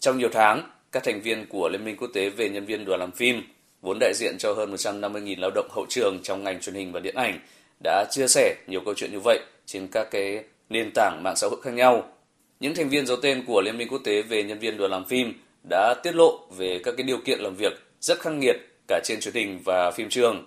[0.00, 3.00] Trong nhiều tháng, các thành viên của Liên minh quốc tế về nhân viên đoàn
[3.00, 3.42] làm phim,
[3.82, 7.00] vốn đại diện cho hơn 150.000 lao động hậu trường trong ngành truyền hình và
[7.00, 7.38] điện ảnh,
[7.84, 11.46] đã chia sẻ nhiều câu chuyện như vậy trên các cái nền tảng mạng xã
[11.46, 12.12] hội khác nhau.
[12.60, 15.04] Những thành viên giấu tên của Liên minh quốc tế về nhân viên đoàn làm
[15.04, 15.32] phim
[15.70, 18.56] đã tiết lộ về các cái điều kiện làm việc rất khắc nghiệt
[18.88, 20.44] cả trên truyền hình và phim trường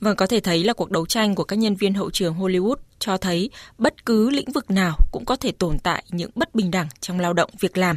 [0.00, 2.76] Vâng, có thể thấy là cuộc đấu tranh của các nhân viên hậu trường Hollywood
[2.98, 6.70] cho thấy bất cứ lĩnh vực nào cũng có thể tồn tại những bất bình
[6.70, 7.96] đẳng trong lao động việc làm.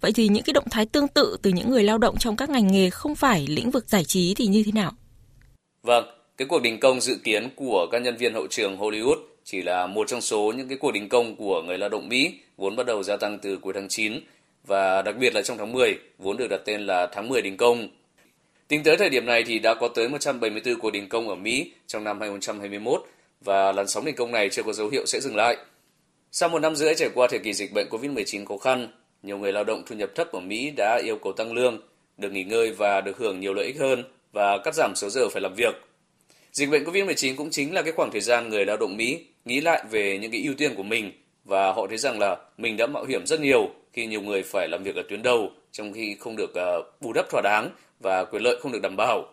[0.00, 2.50] Vậy thì những cái động thái tương tự từ những người lao động trong các
[2.50, 4.92] ngành nghề không phải lĩnh vực giải trí thì như thế nào?
[5.82, 6.04] Vâng,
[6.36, 9.18] cái cuộc đình công dự kiến của các nhân viên hậu trường Hollywood
[9.50, 12.34] chỉ là một trong số những cái cuộc đình công của người lao động Mỹ
[12.56, 14.20] vốn bắt đầu gia tăng từ cuối tháng 9
[14.66, 17.56] và đặc biệt là trong tháng 10 vốn được đặt tên là tháng 10 đình
[17.56, 17.88] công
[18.68, 21.72] Tính tới thời điểm này thì đã có tới 174 cuộc đình công ở Mỹ
[21.86, 23.02] trong năm 2021
[23.40, 25.56] và làn sóng đình công này chưa có dấu hiệu sẽ dừng lại.
[26.32, 28.88] Sau một năm rưỡi trải qua thời kỳ dịch bệnh COVID-19 khó khăn,
[29.22, 31.80] nhiều người lao động thu nhập thấp ở Mỹ đã yêu cầu tăng lương,
[32.16, 35.28] được nghỉ ngơi và được hưởng nhiều lợi ích hơn và cắt giảm số giờ
[35.28, 35.74] phải làm việc.
[36.52, 39.60] Dịch bệnh COVID-19 cũng chính là cái khoảng thời gian người lao động Mỹ nghĩ
[39.60, 41.12] lại về những cái ưu tiên của mình
[41.44, 44.68] và họ thấy rằng là mình đã mạo hiểm rất nhiều khi nhiều người phải
[44.68, 47.70] làm việc ở tuyến đầu trong khi không được uh, bù đắp thỏa đáng
[48.00, 49.24] và quyền lợi không được đảm bảo.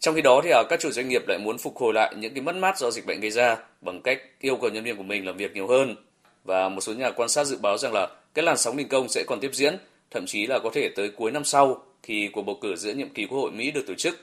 [0.00, 2.34] Trong khi đó thì uh, các chủ doanh nghiệp lại muốn phục hồi lại những
[2.34, 5.02] cái mất mát do dịch bệnh gây ra bằng cách yêu cầu nhân viên của
[5.02, 5.96] mình làm việc nhiều hơn.
[6.44, 9.08] Và một số nhà quan sát dự báo rằng là cái làn sóng đình công
[9.08, 9.76] sẽ còn tiếp diễn,
[10.10, 13.08] thậm chí là có thể tới cuối năm sau khi cuộc bầu cử giữa nhiệm
[13.08, 14.18] kỳ Quốc hội Mỹ được tổ chức.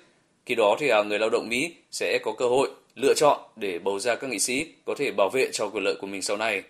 [0.45, 3.79] Khi đó thì uh, người lao động Mỹ sẽ có cơ hội lựa chọn để
[3.79, 6.37] bầu ra các nghị sĩ có thể bảo vệ cho quyền lợi của mình sau
[6.37, 6.63] này.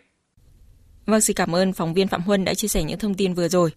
[1.05, 3.47] Vâng, xin cảm ơn phóng viên Phạm Huân đã chia sẻ những thông tin vừa
[3.47, 3.71] rồi.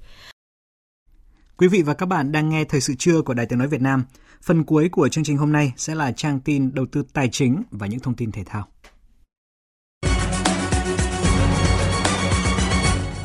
[1.57, 3.80] Quý vị và các bạn đang nghe Thời sự trưa của Đài Tiếng Nói Việt
[3.80, 4.05] Nam.
[4.42, 7.62] Phần cuối của chương trình hôm nay sẽ là trang tin đầu tư tài chính
[7.70, 8.68] và những thông tin thể thao.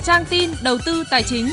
[0.03, 1.45] Trang tin đầu tư tài chính.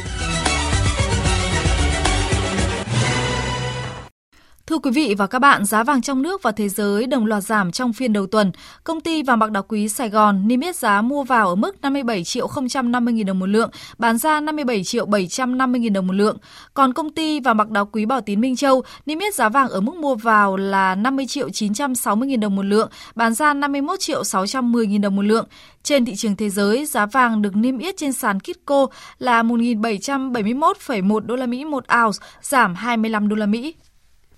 [4.67, 7.43] Thưa quý vị và các bạn, giá vàng trong nước và thế giới đồng loạt
[7.43, 8.53] giảm trong phiên đầu tuần.
[8.85, 11.83] Công ty vàng bạc đá quý Sài Gòn niêm yết giá mua vào ở mức
[11.83, 12.49] 57 triệu
[12.85, 16.37] 050 000 đồng một lượng, bán ra 57 triệu 750 000 đồng một lượng.
[16.75, 19.69] Còn công ty vàng bạc đá quý Bảo Tín Minh Châu niêm yết giá vàng
[19.69, 24.01] ở mức mua vào là 50 triệu 960 000 đồng một lượng, bán ra 51
[24.01, 25.47] triệu 610 000 đồng một lượng.
[25.83, 28.87] Trên thị trường thế giới, giá vàng được niêm yết trên sàn Kitco
[29.19, 33.75] là 1.771,1 đô la Mỹ một ounce, giảm 25 đô la Mỹ.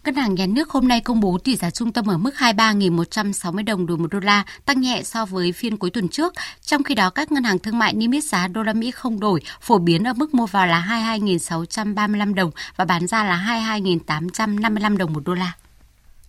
[0.05, 3.65] Ngân hàng Nhà nước hôm nay công bố tỷ giá trung tâm ở mức 23.160
[3.65, 6.33] đồng đổi 1 đô la, tăng nhẹ so với phiên cuối tuần trước.
[6.63, 9.21] Trong khi đó, các ngân hàng thương mại niêm yết giá đô la Mỹ không
[9.21, 10.87] đổi, phổ biến ở mức mua vào là
[11.21, 15.53] 22.635 đồng và bán ra là 22.855 đồng một đô la.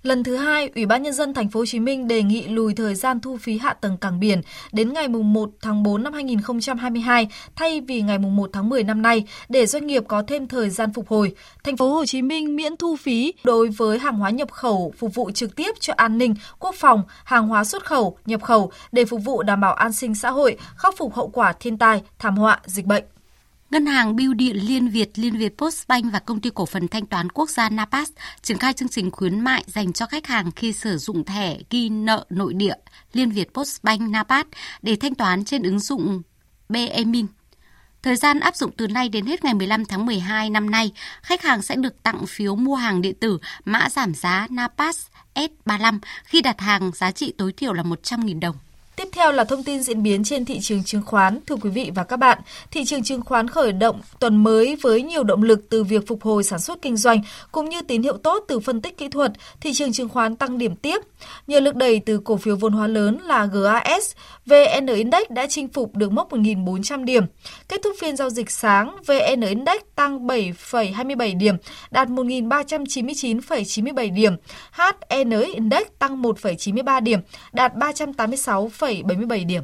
[0.03, 2.73] Lần thứ hai, Ủy ban nhân dân thành phố Hồ Chí Minh đề nghị lùi
[2.73, 4.41] thời gian thu phí hạ tầng cảng biển
[4.71, 9.23] đến ngày 1 tháng 4 năm 2022 thay vì ngày 1 tháng 10 năm nay
[9.49, 11.35] để doanh nghiệp có thêm thời gian phục hồi.
[11.63, 15.15] Thành phố Hồ Chí Minh miễn thu phí đối với hàng hóa nhập khẩu phục
[15.15, 19.05] vụ trực tiếp cho an ninh, quốc phòng, hàng hóa xuất khẩu, nhập khẩu để
[19.05, 22.37] phục vụ đảm bảo an sinh xã hội, khắc phục hậu quả thiên tai, thảm
[22.37, 23.03] họa, dịch bệnh.
[23.69, 27.05] Ngân hàng Bưu điện Liên Việt, Liên Việt Postbank và công ty cổ phần thanh
[27.05, 28.09] toán quốc gia Napas
[28.41, 31.89] triển khai chương trình khuyến mại dành cho khách hàng khi sử dụng thẻ ghi
[31.89, 32.73] nợ nội địa
[33.13, 34.45] Liên Việt Postbank Napas
[34.81, 36.21] để thanh toán trên ứng dụng
[36.69, 37.27] BeMin.
[38.03, 40.91] Thời gian áp dụng từ nay đến hết ngày 15 tháng 12 năm nay,
[41.21, 45.05] khách hàng sẽ được tặng phiếu mua hàng điện tử mã giảm giá Napas
[45.35, 48.55] S35 khi đặt hàng giá trị tối thiểu là 100.000 đồng.
[48.99, 51.39] Tiếp theo là thông tin diễn biến trên thị trường chứng khoán.
[51.47, 52.37] Thưa quý vị và các bạn,
[52.71, 56.23] thị trường chứng khoán khởi động tuần mới với nhiều động lực từ việc phục
[56.23, 57.21] hồi sản xuất kinh doanh
[57.51, 59.31] cũng như tín hiệu tốt từ phân tích kỹ thuật,
[59.61, 61.01] thị trường chứng khoán tăng điểm tiếp.
[61.47, 64.11] Nhờ lực đẩy từ cổ phiếu vốn hóa lớn là GAS,
[64.45, 67.23] VN Index đã chinh phục được mốc 1.400 điểm.
[67.67, 71.55] Kết thúc phiên giao dịch sáng, VN Index tăng 7,27 điểm,
[71.91, 74.33] đạt 1.399,97 điểm.
[74.71, 77.19] HN Index tăng 1,93 điểm,
[77.53, 79.63] đạt 386, 6,77 điểm.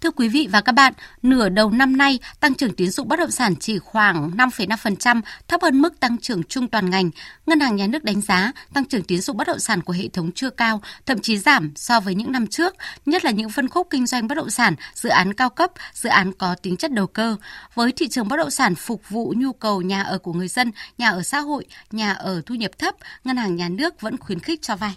[0.00, 0.92] Thưa quý vị và các bạn,
[1.22, 5.62] nửa đầu năm nay, tăng trưởng tín dụng bất động sản chỉ khoảng 5,5%, thấp
[5.62, 7.10] hơn mức tăng trưởng chung toàn ngành.
[7.46, 10.08] Ngân hàng Nhà nước đánh giá tăng trưởng tín dụng bất động sản của hệ
[10.08, 12.74] thống chưa cao, thậm chí giảm so với những năm trước,
[13.06, 16.08] nhất là những phân khúc kinh doanh bất động sản, dự án cao cấp, dự
[16.08, 17.36] án có tính chất đầu cơ.
[17.74, 20.72] Với thị trường bất động sản phục vụ nhu cầu nhà ở của người dân,
[20.98, 22.94] nhà ở xã hội, nhà ở thu nhập thấp,
[23.24, 24.96] Ngân hàng Nhà nước vẫn khuyến khích cho vay.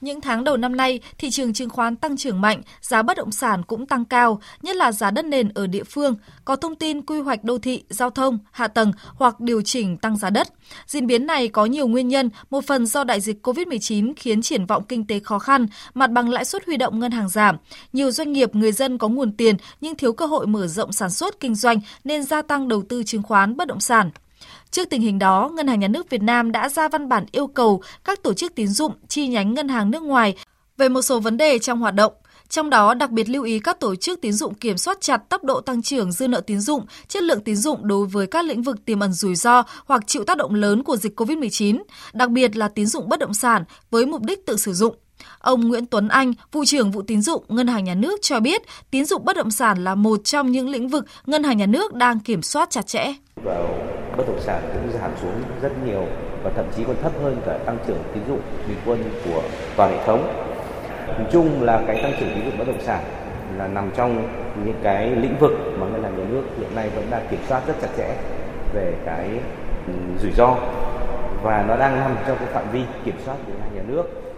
[0.00, 3.32] Những tháng đầu năm nay, thị trường chứng khoán tăng trưởng mạnh, giá bất động
[3.32, 7.02] sản cũng tăng cao, nhất là giá đất nền ở địa phương, có thông tin
[7.02, 10.48] quy hoạch đô thị, giao thông, hạ tầng hoặc điều chỉnh tăng giá đất.
[10.86, 14.66] Diễn biến này có nhiều nguyên nhân, một phần do đại dịch COVID-19 khiến triển
[14.66, 17.56] vọng kinh tế khó khăn, mặt bằng lãi suất huy động ngân hàng giảm.
[17.92, 21.10] Nhiều doanh nghiệp, người dân có nguồn tiền nhưng thiếu cơ hội mở rộng sản
[21.10, 24.10] xuất kinh doanh nên gia tăng đầu tư chứng khoán bất động sản.
[24.70, 27.46] Trước tình hình đó, Ngân hàng Nhà nước Việt Nam đã ra văn bản yêu
[27.46, 30.36] cầu các tổ chức tín dụng chi nhánh ngân hàng nước ngoài
[30.76, 32.12] về một số vấn đề trong hoạt động.
[32.48, 35.44] Trong đó, đặc biệt lưu ý các tổ chức tín dụng kiểm soát chặt tốc
[35.44, 38.62] độ tăng trưởng dư nợ tín dụng, chất lượng tín dụng đối với các lĩnh
[38.62, 41.82] vực tiềm ẩn rủi ro hoặc chịu tác động lớn của dịch COVID-19,
[42.12, 44.96] đặc biệt là tín dụng bất động sản với mục đích tự sử dụng.
[45.38, 48.62] Ông Nguyễn Tuấn Anh, vụ trưởng vụ tín dụng Ngân hàng Nhà nước cho biết,
[48.90, 51.94] tín dụng bất động sản là một trong những lĩnh vực Ngân hàng Nhà nước
[51.94, 53.14] đang kiểm soát chặt chẽ.
[53.44, 53.68] Vào
[54.16, 56.04] bất động sản cũng giảm xuống rất nhiều
[56.42, 59.42] và thậm chí còn thấp hơn cả tăng trưởng tín dụng bình quân của
[59.76, 60.34] toàn hệ thống.
[61.06, 63.04] Nói chung là cái tăng trưởng tín dụng bất động sản
[63.58, 64.28] là nằm trong
[64.64, 67.62] những cái lĩnh vực mà ngân hàng nhà nước hiện nay vẫn đang kiểm soát
[67.66, 68.16] rất chặt chẽ
[68.74, 69.28] về cái
[69.86, 70.56] ừ, rủi ro
[71.42, 74.29] và nó đang nằm trong cái phạm vi kiểm soát của ngân hàng nhà nước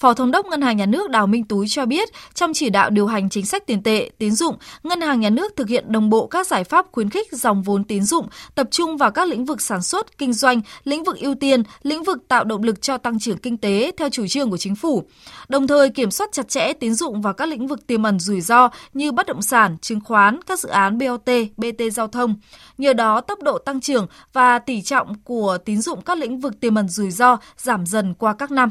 [0.00, 2.90] Phó Thống đốc Ngân hàng Nhà nước Đào Minh Túi cho biết, trong chỉ đạo
[2.90, 6.10] điều hành chính sách tiền tệ, tín dụng, Ngân hàng Nhà nước thực hiện đồng
[6.10, 9.44] bộ các giải pháp khuyến khích dòng vốn tín dụng, tập trung vào các lĩnh
[9.44, 12.98] vực sản xuất, kinh doanh, lĩnh vực ưu tiên, lĩnh vực tạo động lực cho
[12.98, 15.02] tăng trưởng kinh tế theo chủ trương của chính phủ.
[15.48, 18.40] Đồng thời kiểm soát chặt chẽ tín dụng vào các lĩnh vực tiềm ẩn rủi
[18.40, 22.34] ro như bất động sản, chứng khoán, các dự án BOT, BT giao thông.
[22.78, 26.60] Nhờ đó, tốc độ tăng trưởng và tỷ trọng của tín dụng các lĩnh vực
[26.60, 28.70] tiềm ẩn rủi ro giảm dần qua các năm.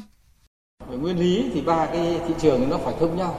[0.89, 3.35] Về nguyên lý thì ba cái thị trường nó phải thông nhau.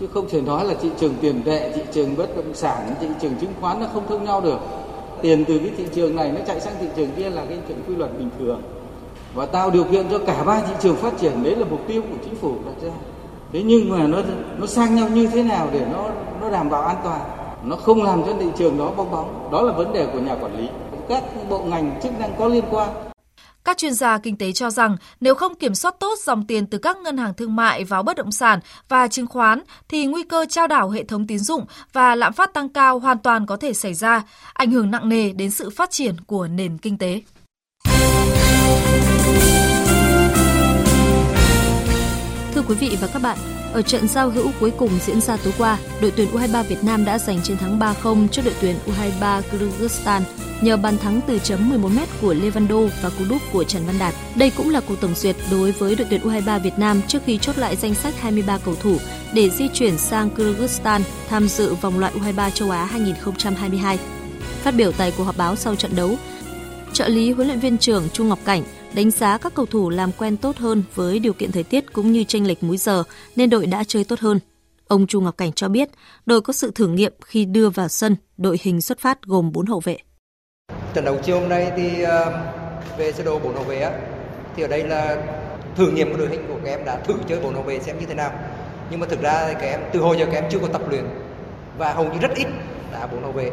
[0.00, 3.06] Chứ không thể nói là thị trường tiền tệ, thị trường bất động sản, thị
[3.20, 4.58] trường chứng khoán nó không thông nhau được.
[5.22, 7.82] Tiền từ cái thị trường này nó chạy sang thị trường kia là cái chuyện
[7.88, 8.62] quy luật bình thường.
[9.34, 12.02] Và tạo điều kiện cho cả ba thị trường phát triển đấy là mục tiêu
[12.02, 12.94] của chính phủ đặt ra.
[13.52, 14.18] Thế nhưng mà nó
[14.58, 16.08] nó sang nhau như thế nào để nó
[16.40, 17.20] nó đảm bảo an toàn,
[17.64, 19.48] nó không làm cho thị trường đó bong bóng.
[19.52, 20.68] Đó là vấn đề của nhà quản lý.
[21.08, 22.88] Các bộ ngành chức năng có liên quan
[23.66, 26.78] các chuyên gia kinh tế cho rằng nếu không kiểm soát tốt dòng tiền từ
[26.78, 30.46] các ngân hàng thương mại vào bất động sản và chứng khoán thì nguy cơ
[30.48, 33.72] trao đảo hệ thống tín dụng và lạm phát tăng cao hoàn toàn có thể
[33.72, 37.20] xảy ra, ảnh hưởng nặng nề đến sự phát triển của nền kinh tế.
[42.54, 43.38] Thưa quý vị và các bạn,
[43.72, 47.04] ở trận giao hữu cuối cùng diễn ra tối qua, đội tuyển U23 Việt Nam
[47.04, 50.22] đã giành chiến thắng 3-0 trước đội tuyển U23 Kyrgyzstan
[50.60, 54.14] nhờ bàn thắng từ chấm 11m của Levando và cú đúp của Trần Văn Đạt.
[54.34, 57.38] Đây cũng là cuộc tổng duyệt đối với đội tuyển U23 Việt Nam trước khi
[57.38, 58.96] chốt lại danh sách 23 cầu thủ
[59.34, 63.98] để di chuyển sang Kyrgyzstan tham dự vòng loại U23 châu Á 2022.
[64.62, 66.16] Phát biểu tại cuộc họp báo sau trận đấu,
[66.92, 68.62] trợ lý huấn luyện viên trưởng Trung Ngọc Cảnh
[68.96, 72.12] đánh giá các cầu thủ làm quen tốt hơn với điều kiện thời tiết cũng
[72.12, 73.02] như tranh lệch múi giờ
[73.36, 74.40] nên đội đã chơi tốt hơn.
[74.88, 75.88] Ông Chu Ngọc Cảnh cho biết,
[76.26, 79.66] đội có sự thử nghiệm khi đưa vào sân đội hình xuất phát gồm 4
[79.66, 79.96] hậu vệ.
[80.94, 82.48] Trận đấu chiều hôm nay thì ờ,
[82.98, 83.90] về sơ đồ 4 hậu vệ á,
[84.56, 85.16] thì ở đây là
[85.76, 87.98] thử nghiệm của đội hình của các em đã thử chơi 4 hậu vệ xem
[87.98, 88.30] như thế nào.
[88.90, 91.04] Nhưng mà thực ra các em từ hồi giờ các em chưa có tập luyện
[91.78, 92.46] và hầu như rất ít
[92.92, 93.50] đã 4 hậu vệ.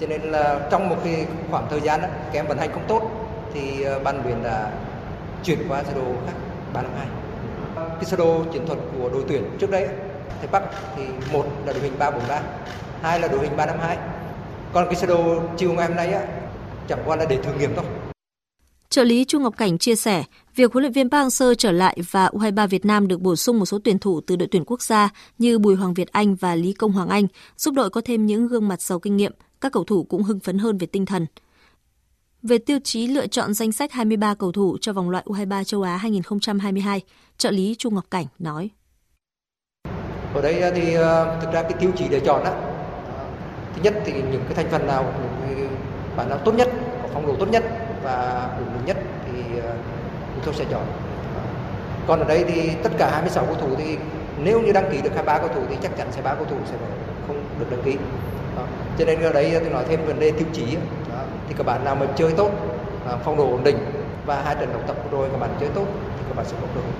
[0.00, 2.84] Cho nên là trong một cái khoảng thời gian đó, các em vận hành không
[2.88, 3.19] tốt
[3.54, 4.72] thì ờ, ban luyện đã
[5.44, 6.32] chuyển qua sơ đồ khác
[6.72, 7.06] 352.
[7.76, 9.88] Cái sơ đồ chiến thuật của đội tuyển trước đây
[10.40, 10.62] Tây Bắc
[10.96, 12.42] thì một là đội hình 343,
[13.02, 13.98] hai là đội hình 352.
[14.72, 16.22] Còn cái sơ đồ chiều ngày hôm nay á
[16.88, 17.84] chẳng qua là để thử nghiệm thôi.
[18.90, 20.24] Trợ lý Chu Ngọc Cảnh chia sẻ,
[20.54, 23.58] việc huấn luyện viên Park Hang-seo trở lại và U23 Việt Nam được bổ sung
[23.58, 26.54] một số tuyển thủ từ đội tuyển quốc gia như Bùi Hoàng Việt Anh và
[26.54, 27.26] Lý Công Hoàng Anh,
[27.56, 30.40] giúp đội có thêm những gương mặt giàu kinh nghiệm, các cầu thủ cũng hưng
[30.40, 31.26] phấn hơn về tinh thần.
[32.42, 35.82] Về tiêu chí lựa chọn danh sách 23 cầu thủ cho vòng loại U23 châu
[35.82, 37.00] Á 2022,
[37.38, 38.70] trợ lý Chu Ngọc Cảnh nói.
[40.34, 42.52] Ở đây thì ờ, thực ra cái tiêu chí để chọn đó,
[43.74, 45.14] thứ nhất thì những cái thành phần nào,
[46.16, 46.68] bản nào tốt nhất,
[47.02, 47.64] có phong độ tốt nhất
[48.02, 49.76] và ổn định nhất thì ờ,
[50.34, 50.86] chúng tôi sẽ chọn.
[52.06, 53.96] Còn ở đây thì tất cả 26 cầu thủ thì
[54.42, 56.56] nếu như đăng ký được 23 cầu thủ thì chắc chắn sẽ ba cầu thủ
[56.70, 56.76] sẽ
[57.26, 57.96] không được đăng ký.
[58.56, 58.66] Đó.
[58.98, 60.76] Cho nên ở đây tôi nói thêm vấn đề tiêu chí
[61.50, 62.50] thì các bạn nào mà chơi tốt,
[63.24, 63.76] phong độ ổn định
[64.26, 65.86] và hai trận đấu tập rồi các bạn chơi tốt
[66.18, 66.92] thì các bạn sẽ có cơ hội.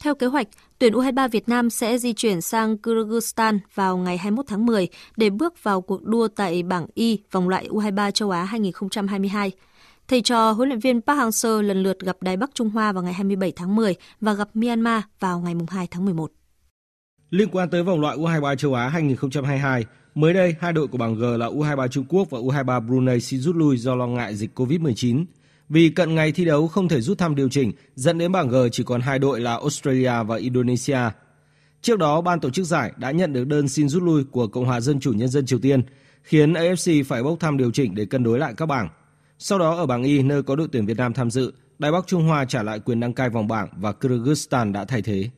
[0.00, 0.46] Theo kế hoạch,
[0.78, 5.30] tuyển U23 Việt Nam sẽ di chuyển sang Kyrgyzstan vào ngày 21 tháng 10 để
[5.30, 9.52] bước vào cuộc đua tại bảng Y vòng loại U23 châu Á 2022.
[10.08, 13.02] Thầy trò huấn luyện viên Park Hang-seo lần lượt gặp Đài Bắc Trung Hoa vào
[13.02, 16.30] ngày 27 tháng 10 và gặp Myanmar vào ngày 2 tháng 11.
[17.30, 19.84] Liên quan tới vòng loại U23 châu Á 2022,
[20.16, 23.40] mới đây hai đội của bảng G là U23 Trung Quốc và U23 Brunei xin
[23.40, 25.24] rút lui do lo ngại dịch Covid-19.
[25.68, 28.56] Vì cận ngày thi đấu không thể rút thăm điều chỉnh, dẫn đến bảng G
[28.72, 30.98] chỉ còn hai đội là Australia và Indonesia.
[31.82, 34.64] Trước đó, ban tổ chức giải đã nhận được đơn xin rút lui của Cộng
[34.64, 35.82] hòa Dân chủ Nhân dân Triều Tiên,
[36.22, 38.88] khiến AFC phải bốc thăm điều chỉnh để cân đối lại các bảng.
[39.38, 42.06] Sau đó ở bảng Y nơi có đội tuyển Việt Nam tham dự, Đài Bắc
[42.06, 45.30] Trung Hoa trả lại quyền đăng cai vòng bảng và Kyrgyzstan đã thay thế.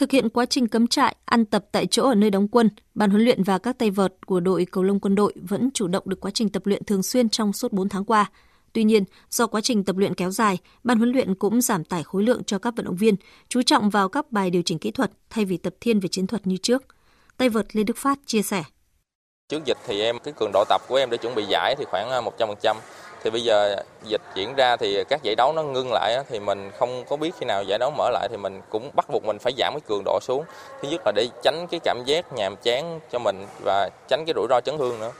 [0.00, 3.10] Thực hiện quá trình cấm trại, ăn tập tại chỗ ở nơi đóng quân, ban
[3.10, 6.02] huấn luyện và các tay vợt của đội cầu lông quân đội vẫn chủ động
[6.06, 8.30] được quá trình tập luyện thường xuyên trong suốt 4 tháng qua.
[8.72, 12.02] Tuy nhiên, do quá trình tập luyện kéo dài, ban huấn luyện cũng giảm tải
[12.02, 13.14] khối lượng cho các vận động viên,
[13.48, 16.26] chú trọng vào các bài điều chỉnh kỹ thuật thay vì tập thiên về chiến
[16.26, 16.84] thuật như trước.
[17.36, 18.62] Tay vợt Lê Đức Phát chia sẻ.
[19.48, 21.84] Trước dịch thì em cái cường độ tập của em để chuẩn bị giải thì
[21.90, 22.76] khoảng à, 100%.
[23.24, 26.70] Thì bây giờ dịch diễn ra thì các giải đấu nó ngưng lại thì mình
[26.78, 29.38] không có biết khi nào giải đấu mở lại thì mình cũng bắt buộc mình
[29.38, 30.44] phải giảm cái cường độ xuống.
[30.82, 34.34] Thứ nhất là để tránh cái cảm giác nhàm chán cho mình và tránh cái
[34.36, 35.12] rủi ro chấn thương nữa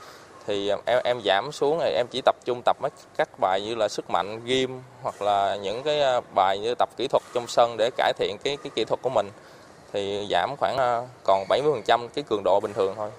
[0.47, 3.75] thì em em giảm xuống thì em chỉ tập trung tập mấy các bài như
[3.75, 7.47] là sức mạnh ghim hoặc là những cái à, bài như tập kỹ thuật trong
[7.47, 9.29] sân để cải thiện cái cái kỹ thuật của mình
[9.93, 13.09] thì giảm khoảng à, còn 70% cái cường độ bình thường thôi.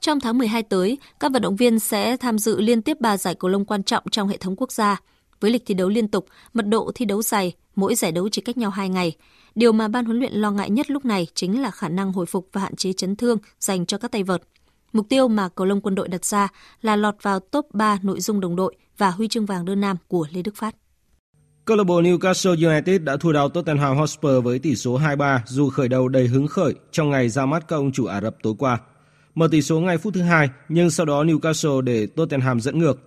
[0.00, 3.34] Trong tháng 12 tới, các vận động viên sẽ tham dự liên tiếp 3 giải
[3.34, 5.00] cầu lông quan trọng trong hệ thống quốc gia.
[5.40, 8.40] Với lịch thi đấu liên tục, mật độ thi đấu dày, mỗi giải đấu chỉ
[8.40, 9.16] cách nhau 2 ngày.
[9.54, 12.26] Điều mà ban huấn luyện lo ngại nhất lúc này chính là khả năng hồi
[12.26, 14.42] phục và hạn chế chấn thương dành cho các tay vợt.
[14.92, 16.48] Mục tiêu mà cầu lông quân đội đặt ra
[16.82, 19.96] là lọt vào top 3 nội dung đồng đội và huy chương vàng đơn nam
[20.08, 20.74] của Lê Đức Phát.
[21.64, 25.70] Câu lạc bộ Newcastle United đã thua đau Tottenham Hotspur với tỷ số 2-3 dù
[25.70, 28.54] khởi đầu đầy hứng khởi trong ngày ra mắt các ông chủ Ả Rập tối
[28.58, 28.78] qua.
[29.38, 32.98] Mở tỷ số ngay phút thứ hai, nhưng sau đó Newcastle để Tottenham dẫn ngược.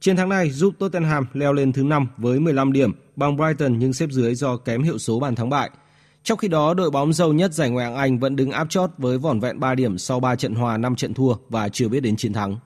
[0.00, 3.92] Chiến thắng này giúp Tottenham leo lên thứ 5 với 15 điểm bằng Brighton nhưng
[3.92, 5.70] xếp dưới do kém hiệu số bàn thắng bại–
[6.24, 8.90] trong khi đó, đội bóng giàu nhất giải Ngoại hạng Anh vẫn đứng áp chót
[8.98, 12.00] với vỏn vẹn 3 điểm sau 3 trận hòa 5 trận thua và chưa biết
[12.00, 12.56] đến chiến thắng.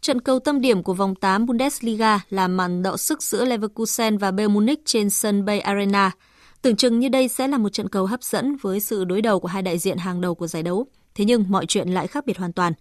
[0.00, 4.30] Trận cầu tâm điểm của vòng 8 Bundesliga là màn đọ sức giữa Leverkusen và
[4.30, 6.10] Bayern Munich trên sân Bay Arena.
[6.62, 9.40] Tưởng chừng như đây sẽ là một trận cầu hấp dẫn với sự đối đầu
[9.40, 10.86] của hai đại diện hàng đầu của giải đấu.
[11.18, 12.72] Thế nhưng mọi chuyện lại khác biệt hoàn toàn.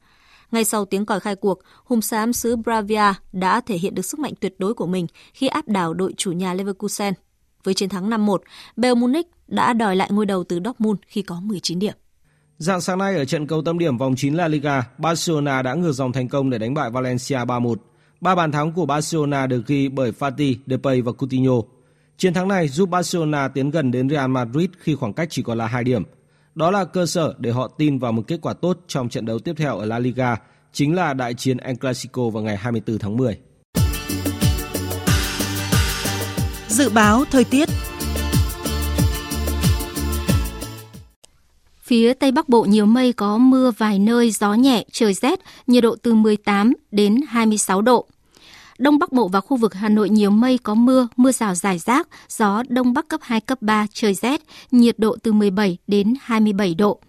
[0.51, 4.19] Ngay sau tiếng còi khai cuộc, hùng xám xứ Bravia đã thể hiện được sức
[4.19, 7.13] mạnh tuyệt đối của mình khi áp đảo đội chủ nhà Leverkusen.
[7.63, 8.37] Với chiến thắng 5-1,
[8.75, 11.93] Bayern Munich đã đòi lại ngôi đầu từ Dortmund khi có 19 điểm.
[12.57, 15.91] Dạng sáng nay ở trận cầu tâm điểm vòng 9 La Liga, Barcelona đã ngược
[15.91, 17.75] dòng thành công để đánh bại Valencia 3-1.
[18.21, 21.61] Ba bàn thắng của Barcelona được ghi bởi Fati, Depay và Coutinho.
[22.17, 25.57] Chiến thắng này giúp Barcelona tiến gần đến Real Madrid khi khoảng cách chỉ còn
[25.57, 26.03] là 2 điểm.
[26.57, 29.39] Đó là cơ sở để họ tin vào một kết quả tốt trong trận đấu
[29.39, 30.35] tiếp theo ở La Liga,
[30.73, 33.37] chính là đại chiến El Clasico vào ngày 24 tháng 10.
[36.67, 37.69] Dự báo thời tiết
[41.81, 45.83] Phía Tây Bắc Bộ nhiều mây có mưa vài nơi, gió nhẹ, trời rét, nhiệt
[45.83, 48.07] độ từ 18 đến 26 độ.
[48.77, 51.79] Đông Bắc Bộ và khu vực Hà Nội nhiều mây có mưa, mưa rào rải
[51.79, 56.13] rác, gió Đông Bắc cấp 2, cấp 3, trời rét, nhiệt độ từ 17 đến
[56.21, 56.99] 27 độ.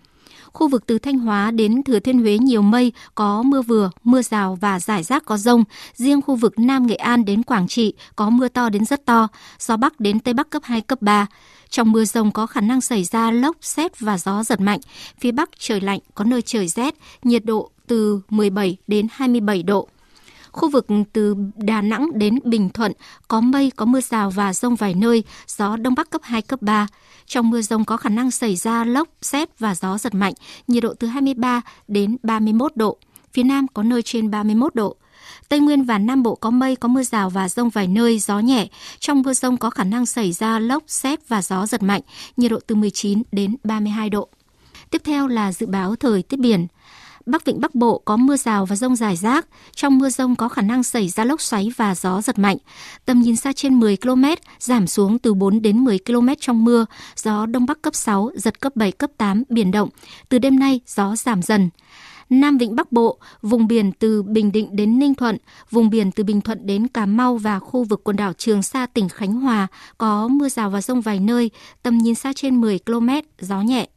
[0.53, 4.23] Khu vực từ Thanh Hóa đến Thừa Thiên Huế nhiều mây, có mưa vừa, mưa
[4.23, 5.65] rào và rải rác có rông.
[5.95, 9.29] Riêng khu vực Nam Nghệ An đến Quảng Trị có mưa to đến rất to,
[9.59, 11.27] gió Bắc đến Tây Bắc cấp 2, cấp 3.
[11.71, 14.81] Trong mưa rông có khả năng xảy ra lốc, xét và gió giật mạnh.
[15.21, 19.89] Phía Bắc trời lạnh, có nơi trời rét, nhiệt độ từ 17 đến 27 độ.
[20.53, 22.93] Khu vực từ Đà Nẵng đến Bình Thuận
[23.29, 26.63] có mây, có mưa rào và rông vài nơi, gió Đông Bắc cấp 2, cấp
[26.63, 26.87] 3.
[27.27, 30.35] Trong mưa rông có khả năng xảy ra lốc, xét và gió giật mạnh,
[30.67, 32.99] nhiệt độ từ 23 đến 31 độ.
[33.33, 34.97] Phía Nam có nơi trên 31 độ.
[35.49, 38.39] Tây Nguyên và Nam Bộ có mây, có mưa rào và rông vài nơi, gió
[38.39, 38.69] nhẹ.
[38.99, 42.03] Trong mưa rông có khả năng xảy ra lốc, xét và gió giật mạnh,
[42.37, 44.29] nhiệt độ từ 19 đến 32 độ.
[44.91, 46.67] Tiếp theo là dự báo thời tiết biển.
[47.29, 49.47] Bắc Vịnh Bắc Bộ có mưa rào và rông rải rác.
[49.75, 52.57] Trong mưa rông có khả năng xảy ra lốc xoáy và gió giật mạnh.
[53.05, 54.25] Tầm nhìn xa trên 10 km,
[54.59, 56.87] giảm xuống từ 4 đến 10 km trong mưa.
[57.17, 59.89] Gió Đông Bắc cấp 6, giật cấp 7, cấp 8, biển động.
[60.29, 61.71] Từ đêm nay, gió giảm dần.
[62.31, 65.37] Nam Vịnh Bắc Bộ, vùng biển từ Bình Định đến Ninh Thuận,
[65.71, 68.87] vùng biển từ Bình Thuận đến Cà Mau và khu vực quần đảo Trường Sa
[68.87, 69.67] tỉnh Khánh Hòa
[69.99, 71.51] có mưa rào và rông vài nơi,
[71.83, 73.09] tầm nhìn xa trên 10 km,
[73.41, 73.89] gió nhẹ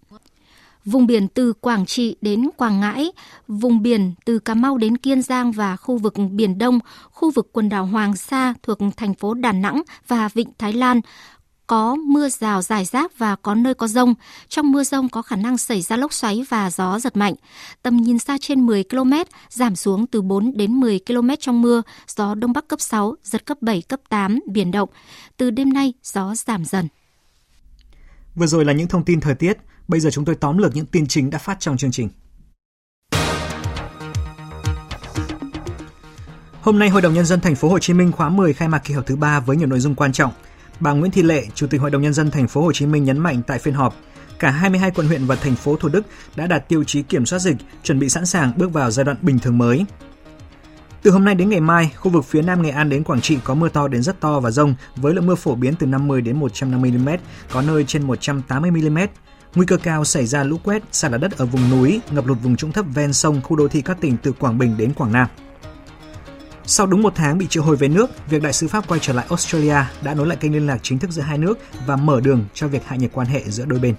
[0.85, 3.11] vùng biển từ Quảng Trị đến Quảng Ngãi,
[3.47, 6.79] vùng biển từ Cà Mau đến Kiên Giang và khu vực Biển Đông,
[7.11, 11.01] khu vực quần đảo Hoàng Sa thuộc thành phố Đà Nẵng và Vịnh Thái Lan
[11.71, 14.13] có mưa rào rải rác và có nơi có rông.
[14.47, 17.33] Trong mưa rông có khả năng xảy ra lốc xoáy và gió giật mạnh.
[17.83, 19.13] Tầm nhìn xa trên 10 km,
[19.49, 23.45] giảm xuống từ 4 đến 10 km trong mưa, gió Đông Bắc cấp 6, giật
[23.45, 24.89] cấp 7, cấp 8, biển động.
[25.37, 26.87] Từ đêm nay, gió giảm dần.
[28.35, 29.57] Vừa rồi là những thông tin thời tiết.
[29.91, 32.09] Bây giờ chúng tôi tóm lược những tin chính đã phát trong chương trình.
[36.61, 38.79] Hôm nay Hội đồng nhân dân thành phố Hồ Chí Minh khóa 10 khai mạc
[38.79, 40.31] kỳ họp thứ 3 với nhiều nội dung quan trọng.
[40.79, 43.03] Bà Nguyễn Thị Lệ, Chủ tịch Hội đồng nhân dân thành phố Hồ Chí Minh
[43.03, 43.95] nhấn mạnh tại phiên họp,
[44.39, 47.39] cả 22 quận huyện và thành phố Thủ Đức đã đạt tiêu chí kiểm soát
[47.39, 49.85] dịch, chuẩn bị sẵn sàng bước vào giai đoạn bình thường mới.
[51.03, 53.37] Từ hôm nay đến ngày mai, khu vực phía Nam Nghệ An đến Quảng Trị
[53.43, 56.21] có mưa to đến rất to và rông với lượng mưa phổ biến từ 50
[56.21, 57.09] đến 150 mm,
[57.51, 58.99] có nơi trên 180 mm.
[59.55, 62.37] Nguy cơ cao xảy ra lũ quét, sạt lở đất ở vùng núi, ngập lụt
[62.41, 65.11] vùng trũng thấp ven sông, khu đô thị các tỉnh từ Quảng Bình đến Quảng
[65.11, 65.27] Nam.
[66.65, 69.13] Sau đúng một tháng bị triệu hồi về nước, việc đại sứ Pháp quay trở
[69.13, 72.21] lại Australia đã nối lại kênh liên lạc chính thức giữa hai nước và mở
[72.21, 73.95] đường cho việc hạ nhiệt quan hệ giữa đôi bên.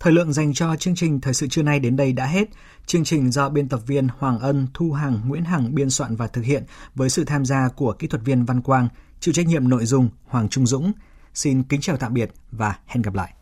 [0.00, 2.48] Thời lượng dành cho chương trình Thời sự trưa nay đến đây đã hết.
[2.86, 6.26] Chương trình do biên tập viên Hoàng Ân, Thu Hằng, Nguyễn Hằng biên soạn và
[6.26, 8.88] thực hiện với sự tham gia của kỹ thuật viên Văn Quang,
[9.20, 10.92] chịu trách nhiệm nội dung Hoàng Trung Dũng.
[11.34, 13.34] Xin kính chào tạm biệt và hẹn gặp lại.